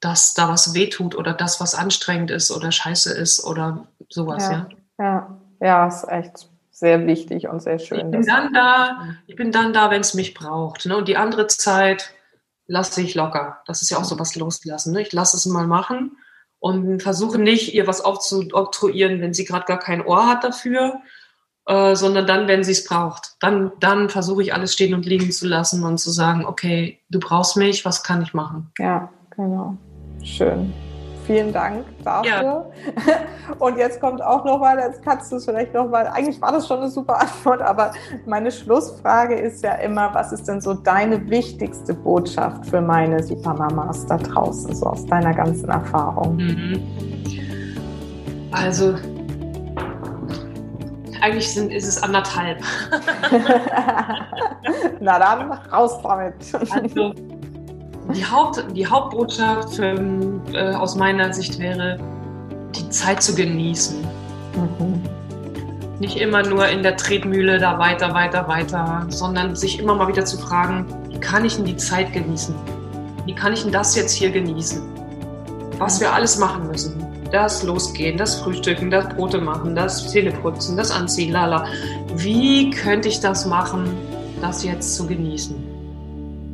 [0.01, 4.69] dass da was wehtut oder das, was anstrengend ist oder scheiße ist oder sowas, ja.
[4.99, 8.07] Ja, ja, ja ist echt sehr wichtig und sehr schön.
[8.07, 10.87] Ich bin dann da, ich bin dann da, wenn es mich braucht.
[10.87, 10.97] Ne?
[10.97, 12.13] Und die andere Zeit,
[12.67, 13.59] lasse ich locker.
[13.67, 14.93] Das ist ja auch so was loslassen.
[14.93, 15.03] Ne?
[15.03, 16.17] Ich lasse es mal machen
[16.59, 21.01] und versuche nicht, ihr was aufzuoktroyieren, wenn sie gerade gar kein Ohr hat dafür,
[21.67, 23.37] äh, sondern dann, wenn sie es braucht.
[23.41, 27.21] Dann, dann versuche ich alles stehen und liegen zu lassen und zu sagen, okay, du
[27.21, 28.73] brauchst mich, was kann ich machen?
[28.79, 29.77] Ja, genau.
[30.23, 30.73] Schön.
[31.27, 32.33] Vielen Dank dafür.
[32.33, 32.66] Ja.
[33.59, 36.79] Und jetzt kommt auch nochmal, jetzt kannst du es vielleicht nochmal, eigentlich war das schon
[36.79, 37.93] eine super Antwort, aber
[38.27, 44.07] meine Schlussfrage ist ja immer, was ist denn so deine wichtigste Botschaft für meine Supermamas
[44.07, 46.37] da draußen, so aus deiner ganzen Erfahrung?
[46.37, 46.83] Mhm.
[48.53, 48.95] Also,
[51.20, 52.59] eigentlich sind, ist es anderthalb.
[55.01, 56.35] Na dann, raus damit.
[56.70, 57.12] Also,
[58.15, 59.95] die, Haupt, die Hauptbotschaft für,
[60.53, 61.99] äh, aus meiner Sicht wäre,
[62.75, 63.97] die Zeit zu genießen.
[64.55, 65.03] Mhm.
[65.99, 70.25] Nicht immer nur in der Tretmühle da weiter, weiter, weiter, sondern sich immer mal wieder
[70.25, 72.55] zu fragen, wie kann ich denn die Zeit genießen?
[73.25, 74.83] Wie kann ich denn das jetzt hier genießen?
[75.79, 77.03] Was wir alles machen müssen.
[77.33, 81.67] Das Losgehen, das Frühstücken, das Brote machen, das Zähneputzen, das Anziehen, lala.
[82.15, 83.89] Wie könnte ich das machen,
[84.41, 85.76] das jetzt zu genießen?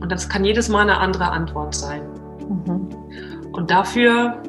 [0.02, 2.02] Und das kann jedes Mal eine andere Antwort sein.
[2.48, 2.88] Mhm.
[3.52, 4.42] Und dafür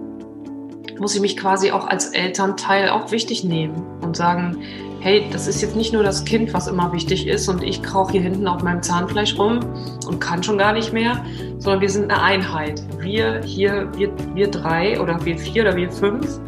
[0.99, 4.57] muss ich mich quasi auch als Elternteil auch wichtig nehmen und sagen,
[4.99, 8.13] hey, das ist jetzt nicht nur das Kind, was immer wichtig ist und ich krauche
[8.13, 9.59] hier hinten auf meinem Zahnfleisch rum
[10.07, 11.23] und kann schon gar nicht mehr,
[11.59, 12.81] sondern wir sind eine Einheit.
[12.99, 16.39] Wir hier, wir, wir drei oder wir vier oder wir fünf,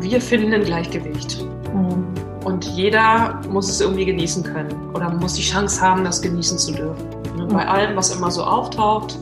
[0.00, 1.42] wir finden ein Gleichgewicht.
[1.72, 2.06] Mhm.
[2.44, 6.72] Und jeder muss es irgendwie genießen können oder muss die Chance haben, das genießen zu
[6.72, 7.19] dürfen.
[7.52, 9.18] Bei allem, was immer so auftaucht,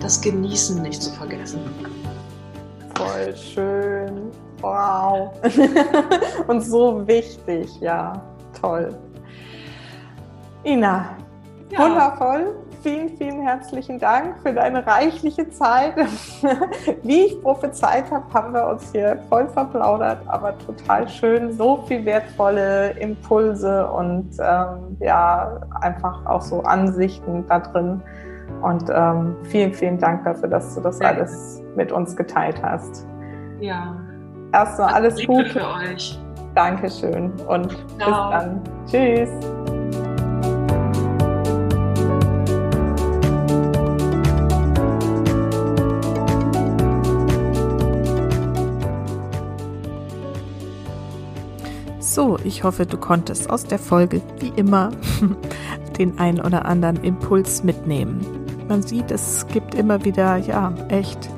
[0.00, 1.60] das Genießen nicht zu vergessen.
[2.94, 4.30] Voll schön.
[4.60, 5.32] Wow.
[6.46, 8.20] Und so wichtig, ja.
[8.60, 8.94] Toll.
[10.64, 11.16] Ina,
[11.70, 11.78] ja.
[11.78, 12.54] wundervoll.
[12.82, 15.94] Vielen, vielen herzlichen Dank für deine reichliche Zeit.
[17.02, 21.52] Wie ich prophezeit habe, haben wir uns hier voll verplaudert, aber total schön.
[21.52, 28.02] So viel wertvolle Impulse und ähm, ja, einfach auch so Ansichten da drin.
[28.62, 31.08] Und ähm, vielen, vielen Dank dafür, dass du das ja.
[31.08, 33.06] alles mit uns geteilt hast.
[33.60, 33.94] Ja.
[34.52, 36.18] Erstmal alles, Gute für euch.
[36.56, 38.30] Dankeschön und Ciao.
[38.30, 38.60] bis dann.
[38.90, 40.01] Tschüss.
[52.12, 54.90] So, ich hoffe, du konntest aus der Folge wie immer
[55.98, 58.20] den ein oder anderen Impuls mitnehmen.
[58.68, 61.30] Man sieht, es gibt immer wieder, ja, echt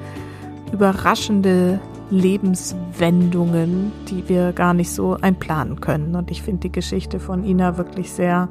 [0.73, 1.79] überraschende
[2.11, 6.17] Lebenswendungen, die wir gar nicht so einplanen können.
[6.17, 8.49] Und ich finde die Geschichte von Ina wirklich sehr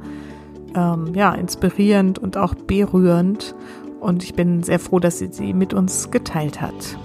[0.76, 3.54] ähm, ja, inspirierend und auch berührend.
[4.00, 6.98] Und ich bin sehr froh, dass sie sie mit uns geteilt hat.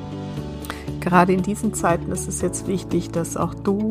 [1.00, 3.90] Gerade in diesen Zeiten ist es jetzt wichtig, dass auch du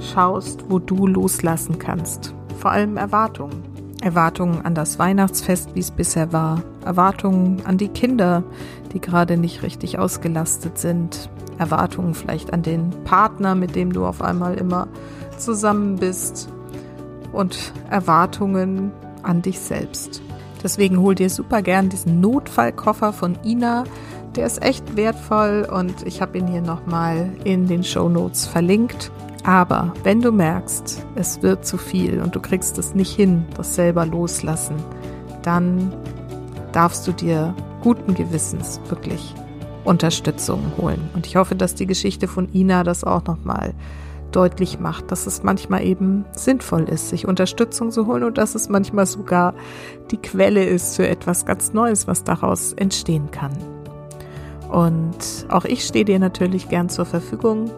[0.00, 2.34] schaust, wo du loslassen kannst.
[2.58, 3.62] Vor allem Erwartungen.
[4.02, 6.62] Erwartungen an das Weihnachtsfest, wie es bisher war.
[6.84, 8.42] Erwartungen an die Kinder,
[8.92, 11.30] die gerade nicht richtig ausgelastet sind.
[11.58, 14.88] Erwartungen vielleicht an den Partner, mit dem du auf einmal immer
[15.36, 16.48] zusammen bist.
[17.32, 18.90] Und Erwartungen
[19.22, 20.22] an dich selbst.
[20.62, 23.84] Deswegen hol dir super gern diesen Notfallkoffer von Ina.
[24.36, 29.10] Der ist echt wertvoll und ich habe ihn hier nochmal in den Show Notes verlinkt.
[29.44, 33.74] Aber wenn du merkst, es wird zu viel und du kriegst es nicht hin, das
[33.74, 34.76] selber loslassen,
[35.42, 35.92] dann
[36.72, 39.34] darfst du dir guten Gewissens wirklich
[39.84, 41.08] Unterstützung holen.
[41.14, 43.74] Und ich hoffe, dass die Geschichte von Ina das auch nochmal
[44.30, 48.68] deutlich macht, dass es manchmal eben sinnvoll ist, sich Unterstützung zu holen und dass es
[48.68, 49.54] manchmal sogar
[50.10, 53.56] die Quelle ist für etwas ganz Neues, was daraus entstehen kann.
[54.70, 57.70] Und auch ich stehe dir natürlich gern zur Verfügung.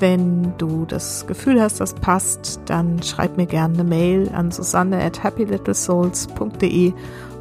[0.00, 5.02] Wenn du das Gefühl hast, das passt, dann schreib mir gerne eine Mail an susanne
[5.02, 6.92] at happylittlesouls.de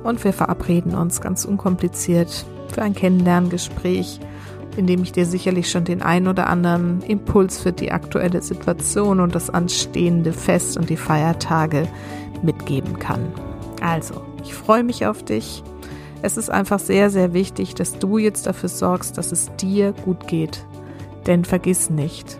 [0.03, 4.19] und wir verabreden uns ganz unkompliziert für ein Kennenlerngespräch
[4.77, 9.19] in dem ich dir sicherlich schon den ein oder anderen Impuls für die aktuelle Situation
[9.19, 11.87] und das anstehende Fest und die Feiertage
[12.41, 13.31] mitgeben kann.
[13.81, 15.63] Also, ich freue mich auf dich.
[16.21, 20.27] Es ist einfach sehr, sehr wichtig, dass du jetzt dafür sorgst, dass es dir gut
[20.27, 20.65] geht.
[21.27, 22.39] Denn vergiss nicht,